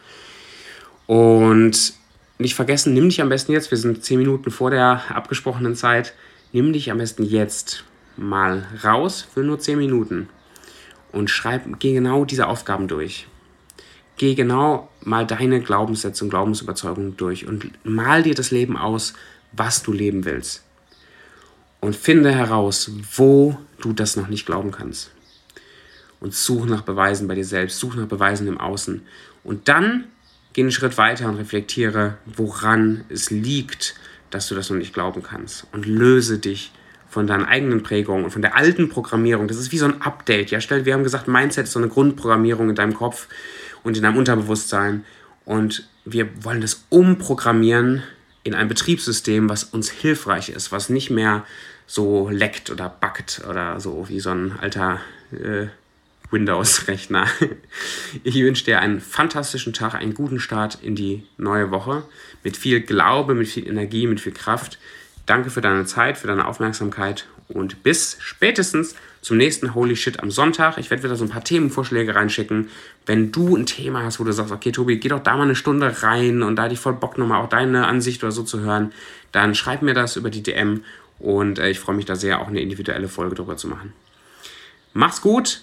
[1.07, 1.93] Und
[2.37, 6.13] nicht vergessen, nimm dich am besten jetzt, wir sind 10 Minuten vor der abgesprochenen Zeit,
[6.53, 7.83] nimm dich am besten jetzt
[8.15, 10.29] mal raus für nur 10 Minuten
[11.11, 13.27] und schreib, geh genau diese Aufgaben durch.
[14.15, 19.15] Geh genau mal deine Glaubenssätze und Glaubensüberzeugungen durch und mal dir das Leben aus,
[19.51, 20.62] was du leben willst
[21.83, 25.11] und finde heraus, wo du das noch nicht glauben kannst.
[26.21, 29.01] Und such nach Beweisen bei dir selbst, such nach Beweisen im Außen.
[29.43, 30.05] Und dann
[30.53, 33.95] geh einen Schritt weiter und reflektiere, woran es liegt,
[34.29, 35.67] dass du das noch nicht glauben kannst.
[35.73, 36.71] Und löse dich
[37.09, 39.49] von deinen eigenen Prägungen und von der alten Programmierung.
[39.49, 40.51] Das ist wie so ein Update.
[40.51, 43.27] Ja, stell, wir haben gesagt, Mindset ist so eine Grundprogrammierung in deinem Kopf
[43.83, 45.03] und in deinem Unterbewusstsein.
[45.43, 48.03] Und wir wollen das umprogrammieren
[48.43, 51.45] in ein Betriebssystem, was uns hilfreich ist, was nicht mehr
[51.87, 54.99] so leckt oder backt oder so wie so ein alter
[55.31, 55.67] äh,
[56.31, 57.27] Windows-Rechner.
[58.23, 62.03] Ich wünsche dir einen fantastischen Tag, einen guten Start in die neue Woche
[62.43, 64.77] mit viel Glaube, mit viel Energie, mit viel Kraft.
[65.25, 70.29] Danke für deine Zeit, für deine Aufmerksamkeit und bis spätestens zum nächsten Holy Shit am
[70.29, 70.77] Sonntag.
[70.77, 72.69] Ich werde wieder so ein paar Themenvorschläge reinschicken.
[73.05, 75.55] Wenn du ein Thema hast, wo du sagst, okay, Tobi, geh doch da mal eine
[75.55, 78.59] Stunde rein und da hätte ich voll Bock, nochmal auch deine Ansicht oder so zu
[78.59, 78.91] hören,
[79.31, 80.83] dann schreib mir das über die DM
[81.19, 83.93] und äh, ich freue mich da sehr, auch eine individuelle Folge darüber zu machen.
[84.91, 85.61] Mach's gut.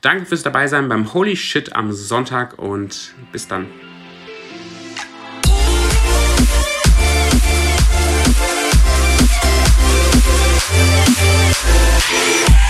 [0.00, 3.66] Danke fürs dabei sein beim Holy Shit am Sonntag und bis dann.
[12.08, 12.65] Yeah.